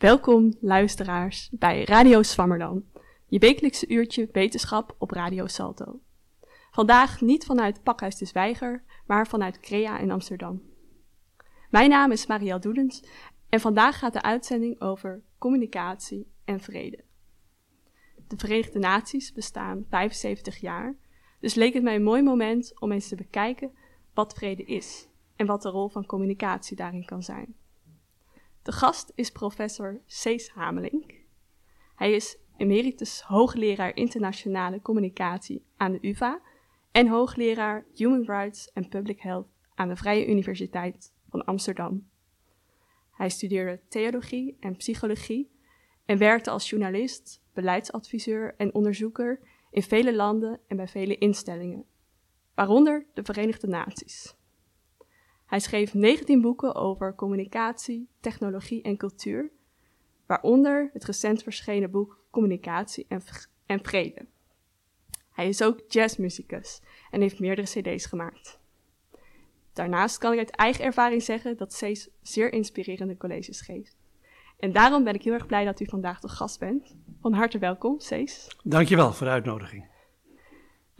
[0.00, 2.84] Welkom luisteraars bij Radio Swammerdam,
[3.26, 6.00] je wekelijkse uurtje wetenschap op Radio Salto.
[6.70, 10.62] Vandaag niet vanuit Pakhuis de Zwijger, maar vanuit Crea in Amsterdam.
[11.70, 13.04] Mijn naam is Marielle Doelens
[13.48, 17.04] en vandaag gaat de uitzending over communicatie en vrede.
[18.28, 20.96] De Verenigde Naties bestaan 75 jaar,
[21.40, 23.72] dus leek het mij een mooi moment om eens te bekijken
[24.14, 27.59] wat vrede is en wat de rol van communicatie daarin kan zijn.
[28.62, 31.12] De gast is professor Cees Hamelink.
[31.94, 36.40] Hij is emeritus hoogleraar internationale communicatie aan de UvA
[36.90, 42.08] en hoogleraar Human Rights and Public Health aan de Vrije Universiteit van Amsterdam.
[43.10, 45.50] Hij studeerde theologie en psychologie
[46.04, 51.84] en werkte als journalist, beleidsadviseur en onderzoeker in vele landen en bij vele instellingen,
[52.54, 54.34] waaronder de Verenigde Naties.
[55.50, 59.50] Hij schreef 19 boeken over communicatie, technologie en cultuur,
[60.26, 63.22] waaronder het recent verschenen boek Communicatie en,
[63.66, 64.26] en Vrede.
[65.32, 68.60] Hij is ook jazzmuzikus en heeft meerdere CD's gemaakt.
[69.72, 73.96] Daarnaast kan ik uit eigen ervaring zeggen dat Cees zeer inspirerende colleges geeft.
[74.58, 76.96] En daarom ben ik heel erg blij dat u vandaag de gast bent.
[77.20, 78.56] Van harte welkom, Cees.
[78.62, 79.89] Dankjewel voor de uitnodiging.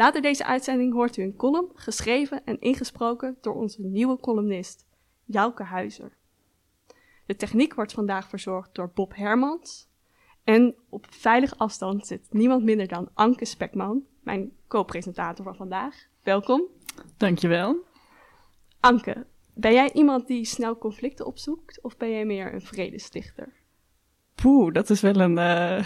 [0.00, 4.86] Later deze uitzending hoort u een column, geschreven en ingesproken door onze nieuwe columnist,
[5.24, 6.12] Jouke Huizer.
[7.26, 9.88] De techniek wordt vandaag verzorgd door Bob Hermans.
[10.44, 16.06] En op veilige afstand zit niemand minder dan Anke Spekman, mijn co-presentator van vandaag.
[16.22, 16.62] Welkom.
[17.16, 17.76] Dankjewel.
[18.80, 23.52] Anke, ben jij iemand die snel conflicten opzoekt of ben jij meer een vredestichter?
[24.34, 25.36] Poeh, dat is wel een,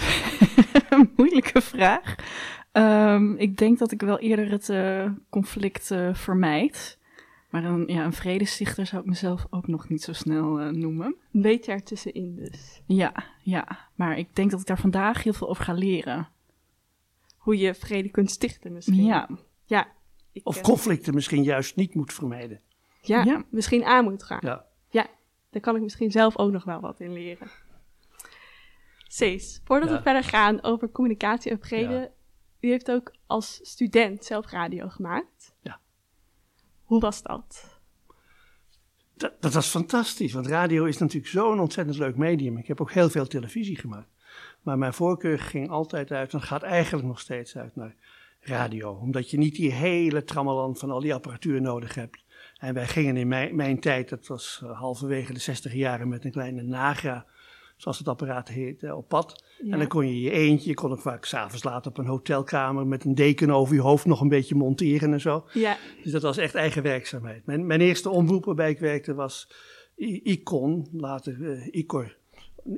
[0.91, 2.15] uh, moeilijke vraag.
[2.77, 6.99] Um, ik denk dat ik wel eerder het uh, conflict uh, vermijd.
[7.51, 11.17] Maar een, ja, een vredestichter zou ik mezelf ook nog niet zo snel noemen.
[11.33, 12.83] Een beetje ertussenin dus.
[12.87, 13.13] Ja,
[13.43, 13.79] ja.
[13.95, 16.29] Maar ik denk dat ik daar vandaag heel veel over ga leren.
[17.37, 19.05] Hoe je vrede kunt stichten misschien.
[19.05, 19.29] Ja.
[19.65, 19.89] ja
[20.33, 22.61] ik, of conflicten misschien juist niet moet vermijden.
[23.01, 24.41] Ja, ja, misschien aan moet gaan.
[24.43, 24.65] Ja.
[24.91, 25.07] ja,
[25.51, 27.49] daar kan ik misschien zelf ook nog wel wat in leren.
[29.09, 32.11] Cees, voordat we verder gaan over communicatie en vrede,
[32.65, 35.55] u heeft ook als student zelf radio gemaakt.
[35.61, 35.81] Ja.
[36.85, 37.79] Hoe was dat?
[39.15, 39.33] dat?
[39.41, 42.59] Dat was fantastisch, want radio is natuurlijk zo'n ontzettend leuk medium.
[42.59, 44.09] Ik heb ook heel veel televisie gemaakt.
[44.63, 47.95] Maar mijn voorkeur ging altijd uit, en gaat eigenlijk nog steeds uit naar
[48.41, 48.93] radio.
[48.93, 52.25] Omdat je niet die hele trammeland van al die apparatuur nodig hebt.
[52.59, 56.25] En wij gingen in mijn, mijn tijd, dat was uh, halverwege de 60 jaren, met
[56.25, 57.27] een kleine Nagra,
[57.85, 59.45] zoals het apparaat heet, uh, op pad.
[59.63, 59.73] Ja.
[59.73, 62.87] En dan kon je je eentje, je kon ook vaak s'avonds laat op een hotelkamer
[62.87, 65.45] met een deken over je hoofd nog een beetje monteren en zo.
[65.53, 65.77] Ja.
[66.03, 67.47] Dus dat was echt eigen werkzaamheid.
[67.47, 69.51] Mijn, mijn eerste omroep waarbij ik werkte was
[70.23, 72.17] Icon, later uh, Icor.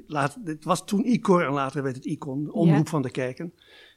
[0.07, 2.91] Later, het was toen Icor en later werd het Icon, omroep ja.
[2.91, 3.53] van de kerken.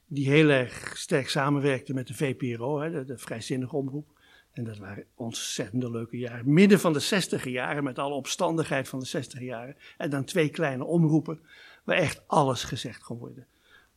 [0.08, 4.19] Die heel erg sterk samenwerkte met de VPRO, hè, de, de vrijzinnige omroep.
[4.54, 6.54] En dat waren ontzettend leuke jaren.
[6.54, 9.76] Midden van de zestiger jaren, met alle opstandigheid van de zestiger jaren.
[9.98, 11.40] En dan twee kleine omroepen,
[11.84, 13.48] waar echt alles gezegd kon worden.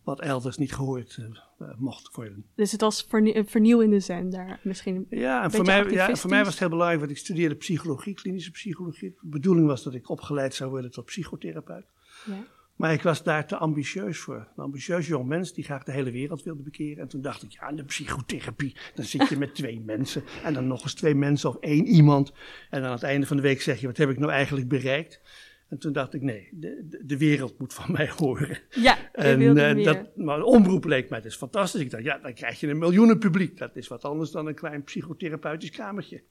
[0.03, 2.45] Wat elders niet gehoord uh, mocht worden.
[2.55, 5.07] Dus het was vernie vernieuw in de zender misschien?
[5.11, 8.15] Ja, en voor mij, ja, voor mij was het heel belangrijk, want ik studeerde psychologie,
[8.15, 9.11] klinische psychologie.
[9.21, 11.85] De bedoeling was dat ik opgeleid zou worden tot psychotherapeut.
[12.25, 12.45] Ja.
[12.83, 14.37] Maar ik was daar te ambitieus voor.
[14.37, 17.03] Een ambitieus jong mens die graag de hele wereld wilde bekeren.
[17.03, 20.23] En toen dacht ik, ja, in de psychotherapie, dan zit je met twee mensen.
[20.45, 22.33] En dan nog eens twee mensen of één iemand.
[22.71, 25.21] En aan het einde van de week zeg je, wat heb ik nou eigenlijk bereikt?
[25.69, 28.59] En toen dacht ik, nee, de, de, wereld moet van mij horen.
[28.71, 31.81] Ja, en uh, dat, maar een omroep leek mij dus fantastisch.
[31.81, 33.59] Ik dacht, ja, dan krijg je een miljoenen publiek.
[33.59, 36.23] Dat is wat anders dan een klein psychotherapeutisch kamertje.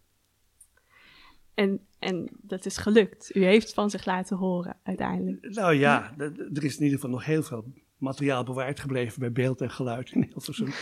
[1.54, 3.36] En, en dat is gelukt.
[3.36, 5.50] U heeft van zich laten horen uiteindelijk.
[5.50, 6.14] Nou ja,
[6.54, 7.66] er is in ieder geval nog heel veel
[7.98, 10.74] materiaal bewaard gebleven bij beeld en geluid in Hilversum.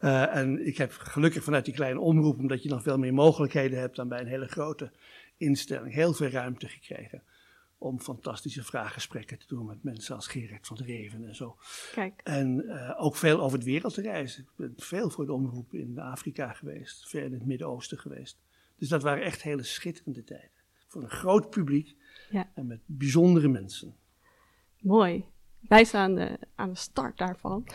[0.00, 3.78] uh, en ik heb gelukkig vanuit die kleine omroep, omdat je dan veel meer mogelijkheden
[3.78, 4.92] hebt dan bij een hele grote
[5.36, 7.22] instelling, heel veel ruimte gekregen
[7.78, 11.56] om fantastische vraaggesprekken te doen met mensen als Gerard van der Reven en zo.
[11.92, 12.20] Kijk.
[12.24, 14.42] En uh, ook veel over het wereld te reizen.
[14.42, 18.38] Ik ben veel voor de omroep in Afrika geweest, ver in het Midden-Oosten geweest.
[18.78, 20.50] Dus dat waren echt hele schitterende tijden.
[20.86, 21.96] Voor een groot publiek
[22.30, 22.50] ja.
[22.54, 23.96] en met bijzondere mensen.
[24.78, 25.24] Mooi.
[25.60, 27.68] Wij staan de, aan de start daarvan.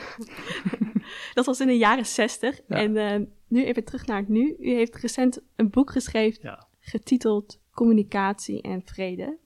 [1.34, 2.62] dat was in de jaren zestig.
[2.68, 2.76] Ja.
[2.76, 4.56] En uh, nu even terug naar het nu.
[4.60, 6.68] U heeft recent een boek geschreven Ja.
[6.80, 9.38] getiteld Communicatie en Vrede.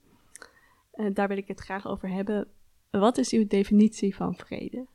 [0.96, 2.48] Uh, daar wil ik het graag over hebben.
[2.90, 4.88] Wat is uw definitie van vrede?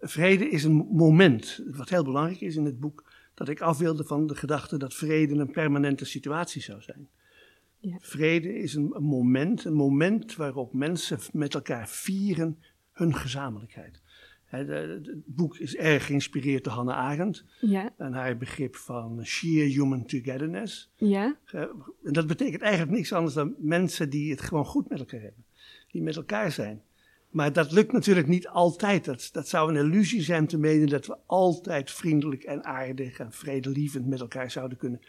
[0.00, 1.62] Vrede is een moment.
[1.66, 3.07] Wat heel belangrijk is in het boek
[3.38, 7.08] dat ik af wilde van de gedachte dat vrede een permanente situatie zou zijn.
[7.78, 7.96] Ja.
[8.00, 12.62] Vrede is een, een moment, een moment waarop mensen met elkaar vieren
[12.92, 14.02] hun gezamenlijkheid.
[14.44, 20.06] Het boek is erg geïnspireerd door Hannah Arendt Ja, en haar begrip van sheer human
[20.06, 20.90] togetherness.
[20.96, 21.36] ja,
[22.02, 25.44] En dat betekent eigenlijk niks anders dan mensen die het gewoon goed met elkaar hebben.
[25.90, 26.82] Die met elkaar zijn.
[27.28, 29.04] Maar dat lukt natuurlijk niet altijd.
[29.04, 33.32] Dat, dat zou een illusie zijn te menen dat we altijd vriendelijk en aardig en
[33.32, 35.00] vredelievend met elkaar zouden kunnen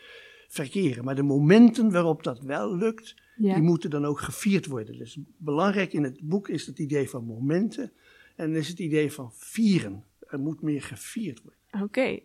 [0.48, 1.04] verkeren.
[1.04, 3.54] Maar de momenten waarop dat wel lukt, ja.
[3.54, 4.98] die moeten dan ook gevierd worden.
[4.98, 7.92] Dus belangrijk in het boek is het idee van momenten
[8.36, 10.04] en is het idee van vieren.
[10.20, 11.84] Er moet meer gevierd worden.
[11.84, 12.20] Oké.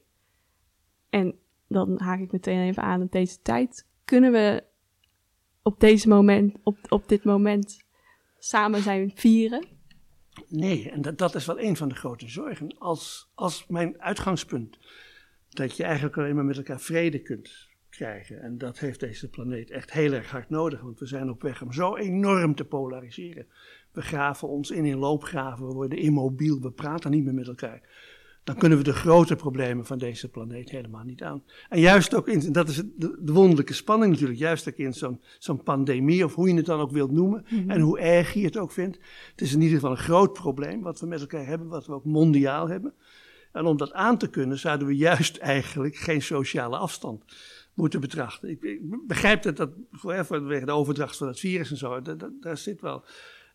[1.10, 1.34] En
[1.68, 3.86] dan haak ik meteen even aan op deze tijd.
[4.04, 4.64] Kunnen we
[5.62, 7.84] op, deze moment, op, op dit moment
[8.38, 9.73] samen zijn vieren?
[10.48, 12.78] Nee, en dat, dat is wel een van de grote zorgen.
[12.78, 14.78] Als, als mijn uitgangspunt
[15.48, 18.42] dat je eigenlijk alleen maar met elkaar vrede kunt krijgen.
[18.42, 21.62] En dat heeft deze planeet echt heel erg hard nodig, want we zijn op weg
[21.62, 23.46] om zo enorm te polariseren.
[23.92, 27.82] We graven ons in in loopgraven, we worden immobiel, we praten niet meer met elkaar.
[28.44, 31.42] Dan kunnen we de grote problemen van deze planeet helemaal niet aan.
[31.68, 35.20] En juist ook in, dat is de, de wonderlijke spanning natuurlijk, juist ook in zo'n
[35.38, 38.56] zo'n pandemie, of hoe je het dan ook wilt noemen, en hoe erg je het
[38.56, 38.98] ook vindt.
[39.30, 41.92] Het is in ieder geval een groot probleem wat we met elkaar hebben, wat we
[41.92, 42.94] ook mondiaal hebben.
[43.52, 47.24] En om dat aan te kunnen, zouden we juist eigenlijk geen sociale afstand
[47.74, 48.48] moeten betrachten.
[48.48, 52.14] Ik, ik begrijp dat dat voor- vanwege de overdracht van het virus en zo, da-
[52.14, 53.04] da- daar zit wel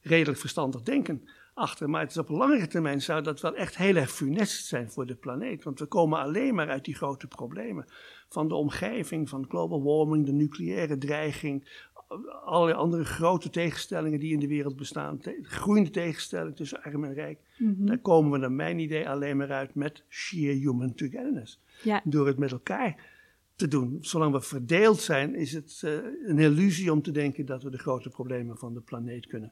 [0.01, 1.21] redelijk verstandig denken
[1.59, 1.89] achter.
[1.89, 5.05] Maar het is op langere termijn zou dat wel echt heel erg funest zijn voor
[5.05, 5.63] de planeet.
[5.63, 7.85] Want we komen alleen maar uit die grote problemen.
[8.29, 11.67] Van de omgeving, van global warming, de nucleaire dreiging.
[12.45, 15.17] Allerlei andere grote tegenstellingen die in de wereld bestaan.
[15.17, 17.39] Te- groeiende tegenstelling tussen arm en rijk.
[17.85, 21.61] Daar komen we naar mijn idee alleen maar uit met sheer human togetherness.
[21.83, 23.17] Ja, Door het met elkaar
[23.55, 23.97] te doen.
[24.01, 25.91] Zolang we verdeeld zijn, is het eh,
[26.25, 29.51] een illusie om te denken dat we de grote problemen van de planeet kunnen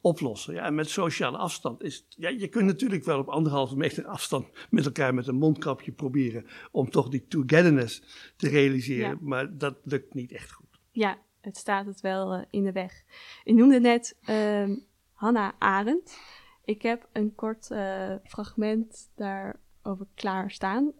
[0.00, 0.54] oplossen.
[0.54, 4.46] Ja, en met sociale afstand is ja, je kunt natuurlijk wel op anderhalve meter afstand
[4.70, 8.02] met elkaar met een mondkapje proberen om toch die togetherness
[8.36, 9.16] te realiseren, Ja.
[9.20, 10.80] maar dat lukt niet echt goed.
[10.90, 13.02] ja, het staat het wel eh, in de weg.
[13.44, 14.76] Ik noemde net ehm
[15.12, 16.18] Hannah Arendt.
[16.64, 20.92] Ik heb een kort eh, fragment daarover klaarstaan.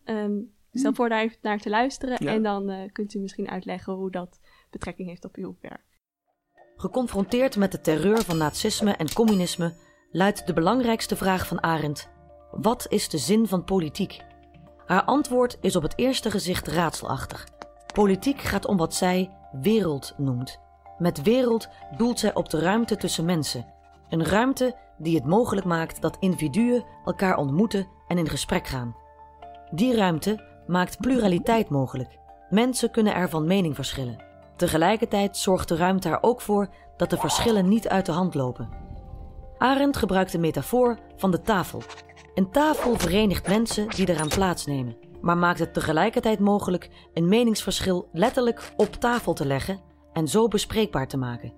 [0.70, 2.32] Ik stel voor daar even naar te luisteren Ja.
[2.32, 4.40] en dan eh, kunt u misschien uitleggen hoe dat
[4.70, 5.86] betrekking heeft op uw werk.
[6.80, 9.74] Geconfronteerd met de terreur van nazisme en communisme
[10.10, 12.10] luidt de belangrijkste vraag van Arendt:
[12.50, 14.24] wat is de zin van politiek?
[14.86, 17.48] Haar antwoord is op het eerste gezicht raadselachtig.
[17.92, 20.60] Politiek gaat om wat zij wereld noemt.
[20.98, 23.66] Met wereld doelt zij op de ruimte tussen mensen.
[24.08, 28.96] Een ruimte die het mogelijk maakt dat individuen elkaar ontmoeten en in gesprek gaan.
[29.70, 32.18] Die ruimte maakt pluraliteit mogelijk.
[32.50, 34.27] Mensen kunnen er van mening verschillen.
[34.58, 38.68] Tegelijkertijd zorgt de ruimte er ook voor dat de verschillen niet uit de hand lopen.
[39.58, 41.82] Arendt gebruikt de metafoor van de tafel.
[42.34, 48.72] Een tafel verenigt mensen die eraan plaatsnemen, maar maakt het tegelijkertijd mogelijk een meningsverschil letterlijk
[48.76, 49.80] op tafel te leggen
[50.12, 51.52] en zo bespreekbaar te maken.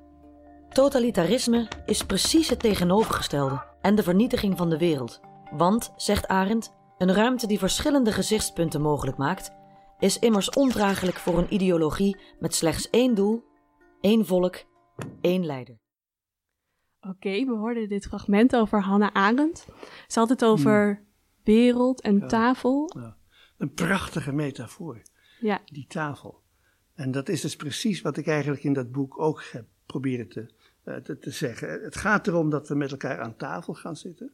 [0.69, 5.21] Totalitarisme is precies het tegenovergestelde en de vernietiging van de wereld.
[5.51, 9.53] Want, zegt Arendt, een ruimte die verschillende gezichtspunten mogelijk maakt,
[10.01, 13.45] is immers ondraaglijk voor een ideologie met slechts één doel,
[14.01, 14.57] één volk,
[15.21, 15.79] één leider.
[17.01, 19.67] Oké, we hoorden dit fragment over Hannah Arendt.
[20.07, 21.05] Ze had het over
[21.45, 22.21] wereld en Hmm.
[22.21, 22.27] Ja.
[22.27, 22.93] tafel.
[23.59, 25.03] Een prachtige metafoor.
[25.41, 26.43] Ja, die tafel.
[26.95, 30.51] En dat is dus precies wat ik eigenlijk in dat boek ook heb proberen te,
[30.85, 31.83] eh, te, te zeggen.
[31.83, 34.33] Het gaat erom dat we met elkaar aan tafel gaan zitten.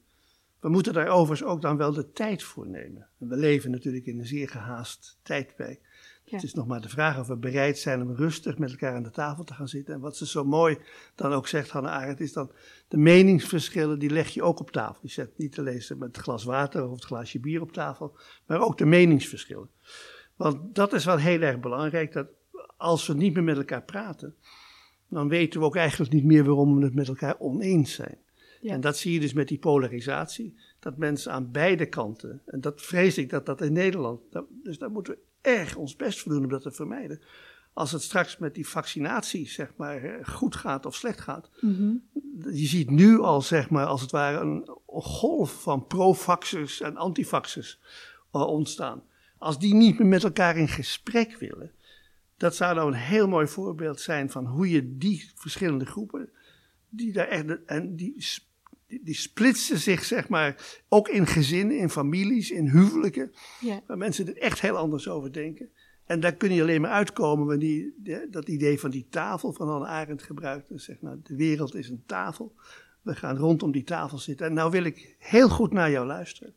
[0.67, 3.09] We moeten daar overigens ook dan wel de tijd voor nemen.
[3.19, 5.81] En we leven natuurlijk in een zeer gehaast tijdperk.
[6.25, 6.35] Ja.
[6.35, 9.03] Het is nog maar de vraag of we bereid zijn om rustig met elkaar aan
[9.03, 9.95] de tafel te gaan zitten.
[9.95, 10.79] En wat ze zo mooi
[11.15, 12.51] dan ook zegt, Hannah Arendt, is dan
[12.89, 14.99] de meningsverschillen, die leg je ook op tafel.
[15.03, 18.61] Je zet niet alleen met het glas water of het glaasje bier op tafel, maar
[18.61, 19.71] ook de meningsverschillen.
[20.37, 22.29] Want dat is wel heel erg belangrijk, dat
[22.77, 24.35] als we niet meer met elkaar praten,
[25.09, 28.25] dan weten we ook eigenlijk niet meer waarom we het met elkaar oneens zijn.
[28.67, 28.73] Ja.
[28.73, 32.83] En dat zie je dus met die polarisatie, dat mensen aan beide kanten, en dat
[32.83, 36.33] vrees ik dat dat in Nederland, dat- dus daar moeten we erg ons best voor
[36.33, 37.21] doen om dat te vermijden.
[37.73, 41.95] Als het straks met die vaccinatie, zeg maar, eh, goed gaat of slecht gaat, mhm.
[42.53, 47.81] je ziet nu al, zeg maar, als het ware een golf van pro-vaxxers en antivaxers
[48.33, 49.03] uh, ontstaan.
[49.39, 51.71] Als die niet meer met elkaar in gesprek willen,
[52.37, 56.31] dat zou nou een heel mooi voorbeeld zijn van hoe je die verschillende groepen,
[56.89, 58.15] die daar echt, en die,
[58.87, 63.81] die, die splitsen zich, zeg maar, ook in gezinnen, in families, in huwelijken, ja.
[63.87, 65.71] waar mensen er echt heel anders over denken.
[66.07, 69.69] En daar kun je alleen maar uitkomen wanneer die, dat idee van die tafel van
[69.69, 70.71] Hannah Arendt gebruikt.
[70.71, 72.55] En zegt, nou, de wereld is een tafel.
[73.03, 74.47] We gaan rondom die tafel zitten.
[74.47, 76.55] En nou wil ik heel goed naar jou luisteren.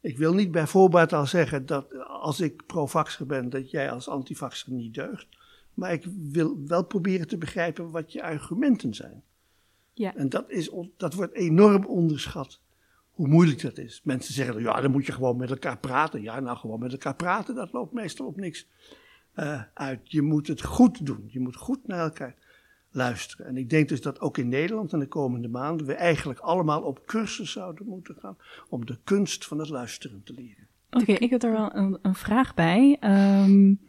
[0.00, 4.08] Ik wil niet bij voorbaat al zeggen dat als ik pro-vaxer ben, dat jij als
[4.08, 5.26] antivaxer niet deugt.
[5.74, 9.22] Maar ik wil wel proberen te begrijpen wat je argumenten zijn.
[9.94, 10.14] Ja.
[10.14, 12.60] En dat, is, dat wordt enorm onderschat,
[13.10, 14.00] hoe moeilijk dat is.
[14.04, 16.22] Mensen zeggen, ja, dan moet je gewoon met elkaar praten.
[16.22, 18.66] Ja, nou, gewoon met elkaar praten, dat loopt meestal op niks
[19.36, 20.00] uh, uit.
[20.04, 21.24] Je moet het goed doen.
[21.26, 22.34] Je moet goed naar elkaar
[22.90, 23.46] luisteren.
[23.46, 26.82] En ik denk dus dat ook in Nederland in de komende maanden we eigenlijk allemaal
[26.82, 28.36] op cursus zouden moeten gaan
[28.68, 30.66] om de kunst van het luisteren te leren.
[30.90, 32.98] Oké, ik heb er wel een, een vraag bij.
[33.00, 33.80] Um,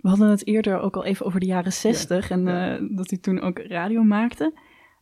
[0.00, 2.78] we hadden het eerder ook al even over de jaren zestig en ja.
[2.78, 4.52] uh, dat u toen ook radio maakte.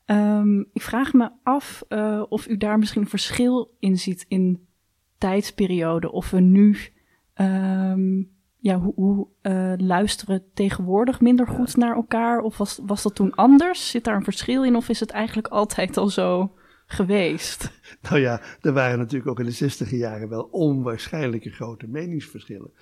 [0.06, 4.66] Um, ik vraag me af uh, of u daar misschien een verschil in ziet in
[5.18, 6.12] tijdsperiode.
[6.12, 6.76] Of we nu
[7.37, 12.40] um, ja, hoe, hoe uh, luisteren tegenwoordig minder goed naar elkaar?
[12.40, 13.90] Of was, was dat toen anders?
[13.90, 14.76] Zit daar een verschil in?
[14.76, 16.54] Of is het eigenlijk altijd al zo
[16.87, 17.80] geweest?
[18.00, 22.73] Nou ja, er waren natuurlijk ook in de zestiger jaren wel onwaarschijnlijke grote meningsverschillen.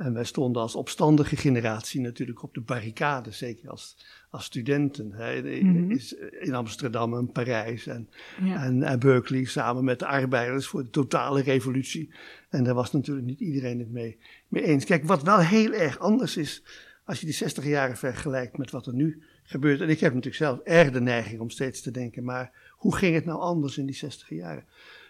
[0.00, 3.96] En wij stonden als opstandige generatie natuurlijk op de barricade, zeker als,
[4.30, 5.12] als studenten.
[5.12, 5.60] Hè.
[5.62, 5.98] Mhm.
[6.40, 8.08] In Amsterdam en Parijs en,
[8.42, 8.64] ja.
[8.64, 12.10] en, en, Berkeley samen met de arbeiders voor de totale revolutie.
[12.48, 14.84] En daar was natuurlijk niet iedereen het mee, mee eens.
[14.84, 16.62] Kijk, wat wel heel erg anders is,
[17.04, 19.80] als je die 60 jaren vergelijkt met wat er nu gebeurt.
[19.80, 23.14] En ik heb natuurlijk zelf erg de neiging om steeds te denken, maar hoe ging
[23.14, 24.64] het nou anders in die 60 jaren?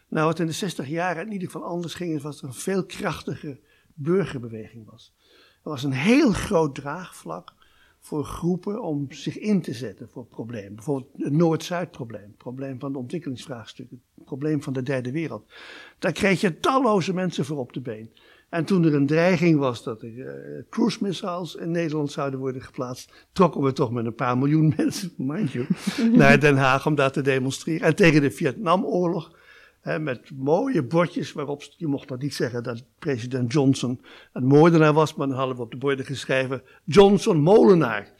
[0.08, 2.84] Nou, wat in de 60 jaren in ieder geval anders ging, was er een veel
[2.84, 3.60] krachtiger
[3.94, 5.14] burgerbeweging was.
[5.62, 7.52] Er was een heel groot draagvlak
[8.00, 10.74] voor groepen om zich in te zetten voor problemen.
[10.74, 15.52] Bijvoorbeeld het Noord-Zuid-probleem, het probleem van de ontwikkelingsvraagstukken, het probleem van de derde wereld.
[15.98, 18.10] Daar kreeg je talloze mensen voor op de been.
[18.48, 20.28] En toen er een dreiging was dat er uh,
[20.70, 25.12] cruise missiles in Nederland zouden worden geplaatst, trokken we toch met een paar miljoen mensen,
[25.16, 25.66] mind you,
[26.12, 27.86] naar Den Haag om daar te demonstreren.
[27.86, 29.38] En tegen de Vietnamoorlog
[29.80, 34.00] He, met mooie bordjes waarop, je mocht nog niet zeggen dat president Johnson
[34.32, 38.12] een moordenaar was, maar dan hadden we op de borden geschreven Johnson molenaar.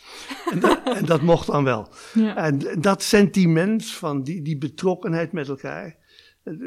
[0.51, 1.89] en, dat, en dat mocht dan wel.
[2.15, 2.37] Ja.
[2.37, 5.97] En dat sentiment van die, die betrokkenheid met elkaar,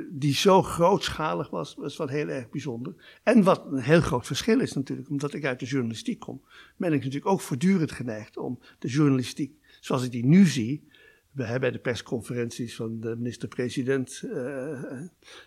[0.09, 3.19] die zo grootschalig was, was wat heel erg bijzonder.
[3.23, 6.41] En wat een heel groot verschil is natuurlijk, omdat ik uit de journalistiek kom,
[6.77, 10.87] ben ik natuurlijk ook voortdurend geneigd om de journalistiek, zoals ik die nu zie,
[11.33, 14.83] bij de persconferenties van de minister-president uh,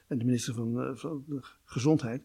[0.07, 1.25] en de minister van, uh, van
[1.65, 2.23] Gezondheid.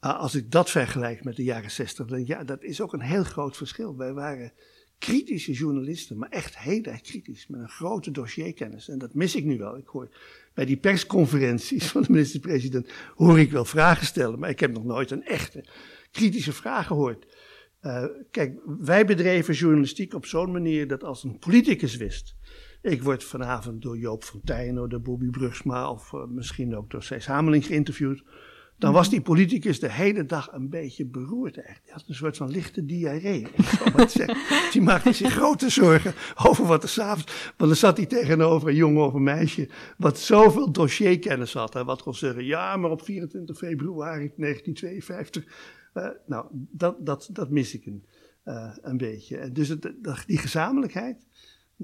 [0.00, 3.00] Uh, als ik dat vergelijk met de jaren zestig, dan ja, dat is ook een
[3.00, 3.96] heel groot verschil.
[3.96, 4.52] Wij waren
[4.98, 8.88] kritische journalisten, maar echt heel erg kritisch, met een grote dossierkennis.
[8.88, 9.78] En dat mis ik nu wel.
[9.78, 10.08] Ik hoor
[10.54, 14.84] bij die persconferenties van de minister-president, hoor ik wel vragen stellen, maar ik heb nog
[14.84, 15.64] nooit een echte
[16.10, 17.26] kritische vraag gehoord.
[18.30, 22.36] kijk, wij bedreven journalistiek op zo'n manier dat als een politicus wist
[22.84, 27.26] ik word vanavond door Joop Fontijn, door Bobby Brugsma of uh, misschien ook door Cees
[27.26, 28.22] Hameling geïnterviewd.
[28.78, 31.84] Dan was die politicus de hele dag een beetje beroerd eigenlijk.
[31.84, 33.46] Die had een soort van lichte diarree.
[34.72, 37.52] Die maakte zich grote zorgen over wat er s'avonds...
[37.56, 39.68] Want dan zat hij tegenover een jongen of een meisje...
[39.98, 41.74] wat zoveel dossierkennis had.
[41.74, 45.44] En wat kon zeggen, ja, maar op 24 februari 1952...
[45.94, 48.04] Uh, nou, dat, dat, dat mis ik een,
[48.44, 49.36] uh, een beetje.
[49.36, 49.92] En dus het,
[50.26, 51.26] die gezamenlijkheid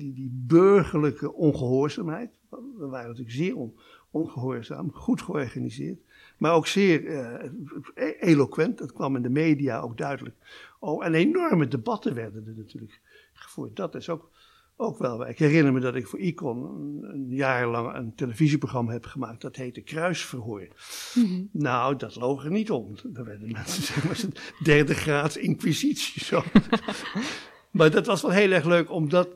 [0.01, 2.39] die, die burgerlijke ongehoorzaamheid.
[2.51, 3.79] We waren natuurlijk zeer on,
[4.11, 6.01] ongehoorzaam, goed georganiseerd,
[6.39, 8.79] maar ook zeer uh, eloquent.
[8.79, 10.37] Dat kwam in de media ook duidelijk.
[10.79, 13.01] Oh, en enorme debatten werden er natuurlijk
[13.33, 13.77] gevoerd.
[13.77, 14.31] Dat is ook,
[14.77, 15.29] ook wel.
[15.29, 19.41] Ik herinner me dat ik voor Icon een, een jaar lang een televisieprogramma heb gemaakt.
[19.41, 20.69] Dat heette Kruisverhoor.
[21.15, 21.27] Mhm.
[21.27, 21.49] Mm -hmm.
[21.53, 22.95] Nou, dat loog er niet om.
[23.05, 26.25] Daar werden mensen, zeg maar, derde graads inquisitie.
[26.25, 26.43] Zo.
[27.71, 29.29] Maar dat was wel heel erg leuk, omdat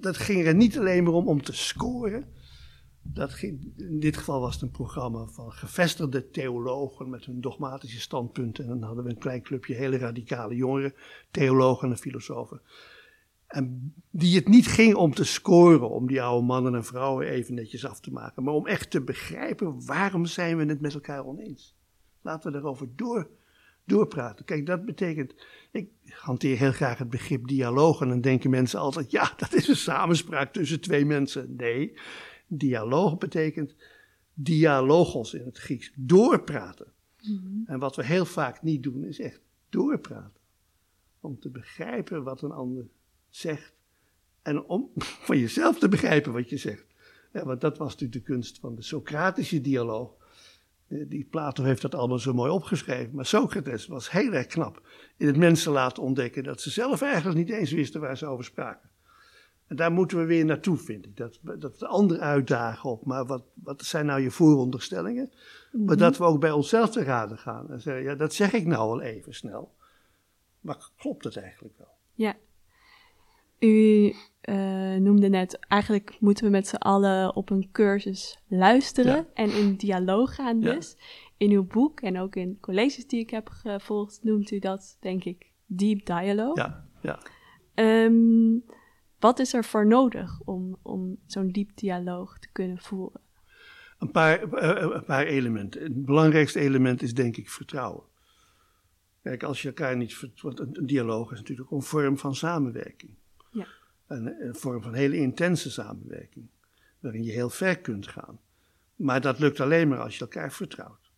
[0.00, 2.24] dat ging er niet alleen maar om om te scoren.
[3.02, 8.00] Dat ging, in dit geval was het een programma van gevestigde theologen met hun dogmatische
[8.00, 8.64] standpunten.
[8.64, 10.94] En dan hadden we een klein clubje hele radicale jongeren,
[11.30, 12.60] theologen en filosofen.
[13.46, 17.54] En die het niet ging om te scoren, om die oude mannen en vrouwen even
[17.54, 18.42] netjes af te maken.
[18.42, 21.76] Maar om echt te begrijpen waarom zijn we het met elkaar oneens.
[22.20, 23.30] Laten we daarover door
[23.84, 24.44] doorpraten.
[24.44, 25.34] Kijk, dat betekent,
[25.70, 29.68] ik hanteer heel graag het begrip dialoog en dan denken mensen altijd, ja, dat is
[29.68, 31.56] een samenspraak tussen twee mensen.
[31.56, 31.98] Nee,
[32.46, 33.74] dialoog betekent
[34.34, 36.92] dialogos in het Grieks, doorpraten.
[37.22, 37.62] Mm -hmm.
[37.66, 40.40] En wat we heel vaak niet doen, is echt doorpraten.
[41.20, 42.88] Om te begrijpen wat een ander
[43.28, 43.74] zegt
[44.42, 44.90] en om
[45.26, 46.86] van jezelf te begrijpen wat je zegt.
[47.32, 50.19] Ja, want dat was natuurlijk de kunst van de Socratische dialoog
[50.90, 53.14] Die Plato heeft dat allemaal zo mooi opgeschreven.
[53.14, 54.82] Maar Socrates was heel erg knap
[55.16, 58.44] in het mensen laten ontdekken dat ze zelf eigenlijk niet eens wisten waar ze over
[58.44, 58.90] spraken.
[59.66, 61.16] En daar moeten we weer naartoe, vind ik.
[61.16, 63.04] Dat, dat de ander uitdagen op.
[63.04, 65.32] Maar wat, wat zijn nou je vooronderstellingen?
[65.72, 67.70] Maar dat we ook bij onszelf te raden gaan.
[67.70, 69.74] En zeggen, ja, dat zeg ik nou al even snel.
[70.60, 71.94] Maar klopt het eigenlijk wel?
[72.14, 72.36] Ja.
[73.58, 79.26] U eh, noemde net, eigenlijk moeten we met z'n allen op een cursus luisteren Ja.
[79.34, 80.74] en in dialoog gaan Ja.
[80.74, 80.96] dus.
[81.36, 85.24] In uw boek en ook in colleges die ik heb gevolgd, noemt u dat, denk
[85.24, 86.54] ik, deep dialogue.
[86.62, 87.18] Ja, ja.
[87.74, 88.58] Ehm,
[89.18, 93.20] wat is er voor nodig om, om zo'n diep dialoog te kunnen voeren?
[93.98, 95.82] Een paar, eh, een paar elementen.
[95.82, 98.04] Het belangrijkste element is denk ik vertrouwen.
[99.22, 103.14] Kijk, als je elkaar niet vertrouwt, een, een dialoog is natuurlijk een vorm van samenwerking.
[104.10, 106.46] Een, een vorm van hele intense samenwerking,
[107.00, 108.40] waarin je heel ver kunt gaan.
[108.96, 111.10] Maar dat lukt alleen maar als je elkaar vertrouwt.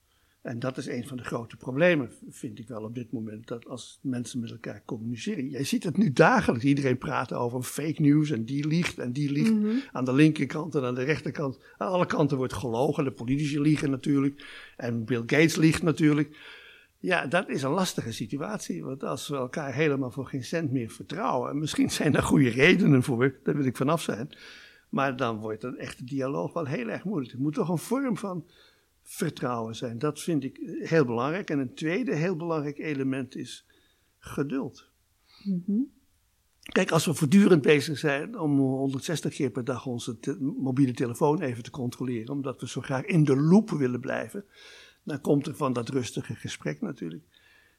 [0.42, 3.66] En dat is een van de grote problemen, vind ik wel op dit moment, dat
[3.66, 5.48] als mensen met elkaar communiceren.
[5.48, 9.32] Jij ziet het nu dagelijks, iedereen praat over fake news en die liegt en die
[9.32, 9.52] liegt.
[9.92, 13.04] Aan de linkerkant en aan de rechterkant, aan alle kanten wordt gelogen.
[13.04, 14.46] De politici liegen natuurlijk
[14.76, 16.36] en Bill Gates liegt natuurlijk.
[17.02, 20.90] Ja, dat is een lastige situatie, want als we elkaar helemaal voor geen cent meer
[20.90, 24.36] vertrouwen, en misschien zijn daar goede redenen voor, daar wil ik vanaf zijn,
[24.88, 27.32] maar dan wordt een echte dialoog wel heel erg moeilijk.
[27.32, 28.46] Het moet toch een vorm van
[29.02, 29.98] vertrouwen zijn.
[29.98, 31.50] Dat vind ik heel belangrijk.
[31.50, 33.66] En een tweede heel belangrijk element is
[34.18, 34.90] geduld.
[36.62, 41.40] Kijk, als we voortdurend bezig zijn om 160 keer per dag onze te- mobiele telefoon
[41.40, 44.44] even te controleren, omdat we zo graag in de loop willen blijven,
[45.04, 47.24] dan komt er van dat rustige gesprek natuurlijk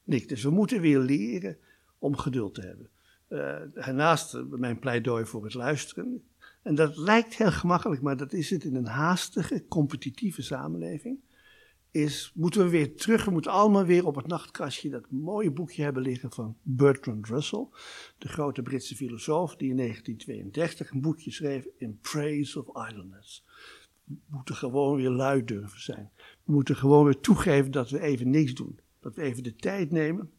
[0.03, 0.27] niks.
[0.27, 1.58] Dus we moeten weer leren
[1.98, 2.89] om geduld te hebben.
[3.27, 6.24] Eh, daarnaast eh, mijn pleidooi voor het luisteren.
[6.62, 11.20] En dat lijkt heel gemakkelijk, maar dat is het in een haastige, competitieve samenleving.
[11.92, 15.83] Is, moeten we weer terug, we moeten allemaal weer op het nachtkastje dat mooie boekje
[15.83, 17.68] hebben liggen van Bertrand Russell,
[18.18, 23.46] de grote Britse filosoof, die in 1932 een boekje schreef in Praise of Idleness.
[24.03, 26.11] We moeten gewoon weer lui durven zijn.
[26.44, 28.79] We moeten gewoon weer toegeven dat we even niks doen.
[29.00, 30.31] Dat we even de tijd nemen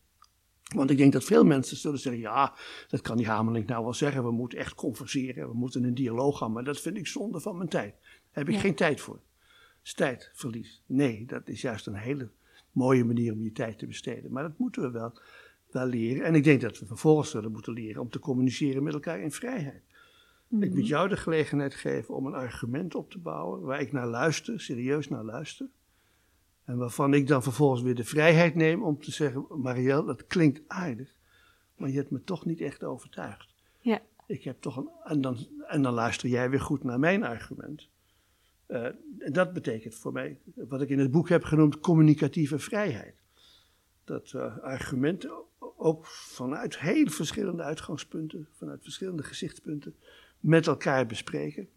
[0.74, 2.54] want ik denk dat veel mensen zullen zeggen: ja,
[2.88, 4.24] dat kan die Hameling nou wel zeggen.
[4.24, 6.52] We moeten echt converseren, we moeten een dialoog gaan.
[6.52, 7.94] Maar dat vind ik zonde van mijn tijd.
[8.00, 8.60] Daar heb ik Ja.
[8.60, 9.14] geen tijd voor.
[9.14, 9.22] Dat
[9.82, 10.82] is tijdverlies.
[10.86, 12.30] Nee, dat is juist een hele
[12.72, 14.32] mooie manier om je tijd te besteden.
[14.32, 15.18] Maar dat moeten we wel,
[15.70, 16.24] wel leren.
[16.24, 19.32] En ik denk dat we vervolgens zullen moeten leren om te communiceren met elkaar in
[19.32, 19.82] vrijheid.
[20.60, 24.06] Ik moet jou de gelegenheid geven om een argument op te bouwen waar ik naar
[24.06, 25.68] luister, serieus naar luister.
[26.64, 30.62] En waarvan ik dan vervolgens weer de vrijheid neem om te zeggen: Marielle, dat klinkt
[30.66, 31.14] aardig,
[31.76, 33.54] maar je hebt me toch niet echt overtuigd.
[33.80, 34.00] Ja.
[34.26, 35.36] Ik heb toch een, en, dan,
[35.66, 37.88] en dan luister jij weer goed naar mijn argument.
[38.66, 38.84] Eh,
[39.18, 43.14] en dat betekent voor mij, wat ik in het boek heb genoemd, communicatieve vrijheid.
[44.04, 45.32] Dat eh, argumenten
[45.76, 49.94] ook vanuit heel verschillende uitgangspunten, vanuit verschillende gezichtspunten,
[50.44, 51.68] met elkaar bespreken.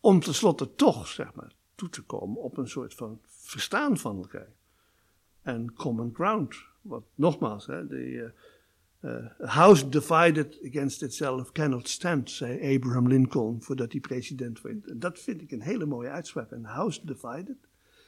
[0.00, 4.52] Om tenslotte toch, zeg maar, toe te komen op een soort van verstaan van elkaar.
[5.42, 6.56] En common ground.
[6.80, 8.32] Wat nogmaals, hè, de,
[9.00, 14.60] eh, eh, a house divided against itself cannot stand, zei Abraham Lincoln voordat hij president
[14.60, 14.86] werd.
[14.86, 16.50] En dat vind ik een hele mooie uitspraak.
[16.50, 17.56] Een house divided.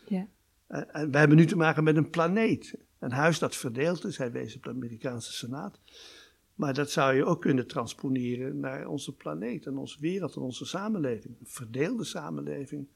[0.09, 0.29] Ja.
[0.67, 2.79] En, en we hebben nu te maken met een planeet.
[2.99, 4.19] Een huis dat verdeeld is.
[4.19, 5.81] Hij wees op de Amerikaanse Senaat.
[6.57, 10.67] Maar dat zou je ook kunnen transponeren naar onze planeet en onze wereld en onze
[10.67, 11.37] samenleving.
[11.41, 12.87] Een verdeelde samenleving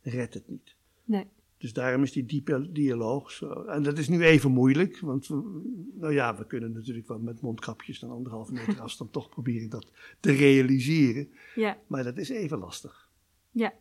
[0.00, 0.76] redt het niet.
[1.04, 1.26] Nee.
[1.58, 3.64] Dus daarom is die diepe dialoog zo.
[3.64, 5.60] En dat is nu even moeilijk, want we,
[5.94, 9.86] nou ja, we kunnen natuurlijk wel met mondkapjes en anderhalve meter afstand toch proberen dat
[10.20, 11.30] te realiseren.
[11.54, 11.78] Ja.
[11.86, 13.10] Maar dat is even lastig.
[13.50, 13.72] Ja.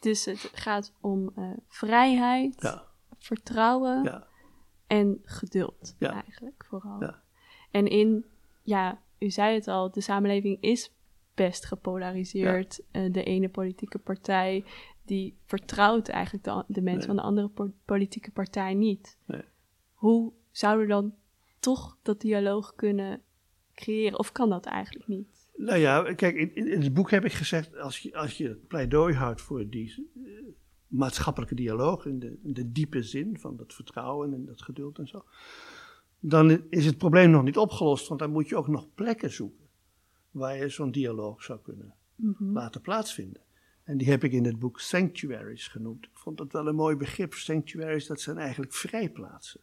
[0.00, 2.86] Dus het gaat om eh, vrijheid, Ja,
[3.18, 4.26] vertrouwen ja,
[4.86, 6.12] en geduld Ja.
[6.12, 7.00] eigenlijk vooral.
[7.00, 7.22] Ja.
[7.70, 8.24] En in,
[8.62, 10.92] ja, u zei het al, de samenleving is
[11.34, 12.80] best gepolariseerd.
[12.90, 14.64] Eh, de ene politieke partij
[15.04, 17.06] die vertrouwt eigenlijk de, de mensen Nee.
[17.06, 19.18] van de andere po- politieke partij niet.
[19.26, 19.42] Nee.
[19.92, 21.14] Hoe zouden we dan
[21.60, 23.22] toch dat dialoog kunnen
[23.74, 24.18] creëren?
[24.18, 25.50] Of kan dat eigenlijk niet?
[25.56, 28.48] Nou ja, kijk, in, in in het boek heb ik gezegd, als je, als je
[28.48, 30.30] het pleidooi houdt voor die eh,
[30.86, 35.06] maatschappelijke dialoog, in de, in de diepe zin van dat vertrouwen en dat geduld en
[35.06, 35.24] zo,
[36.24, 39.68] dan is het probleem nog niet opgelost, want dan moet je ook nog plekken zoeken
[40.30, 41.94] waar je zo'n dialoog zou kunnen
[42.38, 43.42] laten plaatsvinden.
[43.84, 46.04] En die heb ik in het boek sanctuaries genoemd.
[46.04, 47.34] Ik vond dat wel een mooi begrip.
[47.34, 49.60] Sanctuaries, dat zijn eigenlijk vrijplaatsen.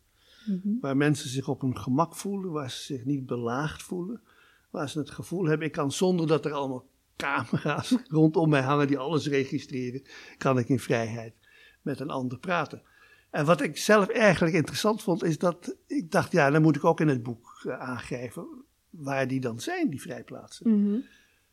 [0.82, 4.22] Waar mensen zich op hun gemak voelen, waar ze zich niet belaagd voelen.
[4.69, 8.88] Waar ze het gevoel hebben, ik kan zonder dat er allemaal camera's rondom mij hangen
[8.88, 10.02] die alles registreren,
[10.38, 11.34] kan ik in vrijheid
[11.82, 12.82] met een ander praten.
[13.30, 16.84] En wat ik zelf eigenlijk interessant vond, is dat ik dacht, ja, dan moet ik
[16.84, 18.48] ook in het boek uh, aangeven
[18.89, 20.70] waar die dan zijn, die vrijplaatsen.
[20.70, 21.00] Mhm.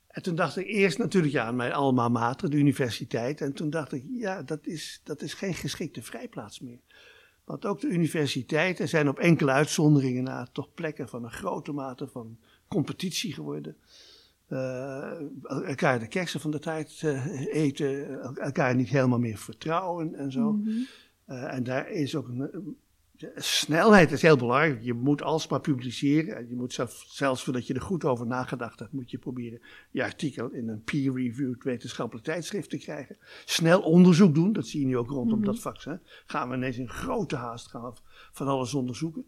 [0.06, 3.40] En toen dacht ik eerst natuurlijk ja, aan mijn alma mater, de universiteit.
[3.40, 6.80] En toen dacht ik, ja, dat is, dat is geen geschikte vrijplaats meer.
[7.44, 12.08] Want ook de universiteiten zijn op enkele uitzonderingen na toch plekken van een grote mate
[12.08, 13.76] van competitie geworden.
[14.48, 20.32] Uh, elkaar de kersen van de tijd uh, eten, elkaar niet helemaal meer vertrouwen en
[20.32, 20.52] zo.
[20.52, 20.70] Mhm.
[21.28, 22.76] Uh, en daar is ook een,
[23.36, 24.82] snelheid is heel belangrijk.
[24.82, 26.48] Je moet alsmaar publiceren.
[26.48, 29.60] Je moet zelf, zelfs voordat je er goed over nagedacht hebt, moet je proberen
[29.90, 33.16] je artikel in een peer-reviewed wetenschappelijk tijdschrift te krijgen.
[33.44, 35.46] Snel onderzoek doen, dat zie je nu ook rondom Mhm.
[35.46, 35.82] dat vak.
[35.82, 35.94] Hè.
[36.26, 37.94] Gaan we ineens in grote haast gaan
[38.32, 39.26] van alles onderzoeken.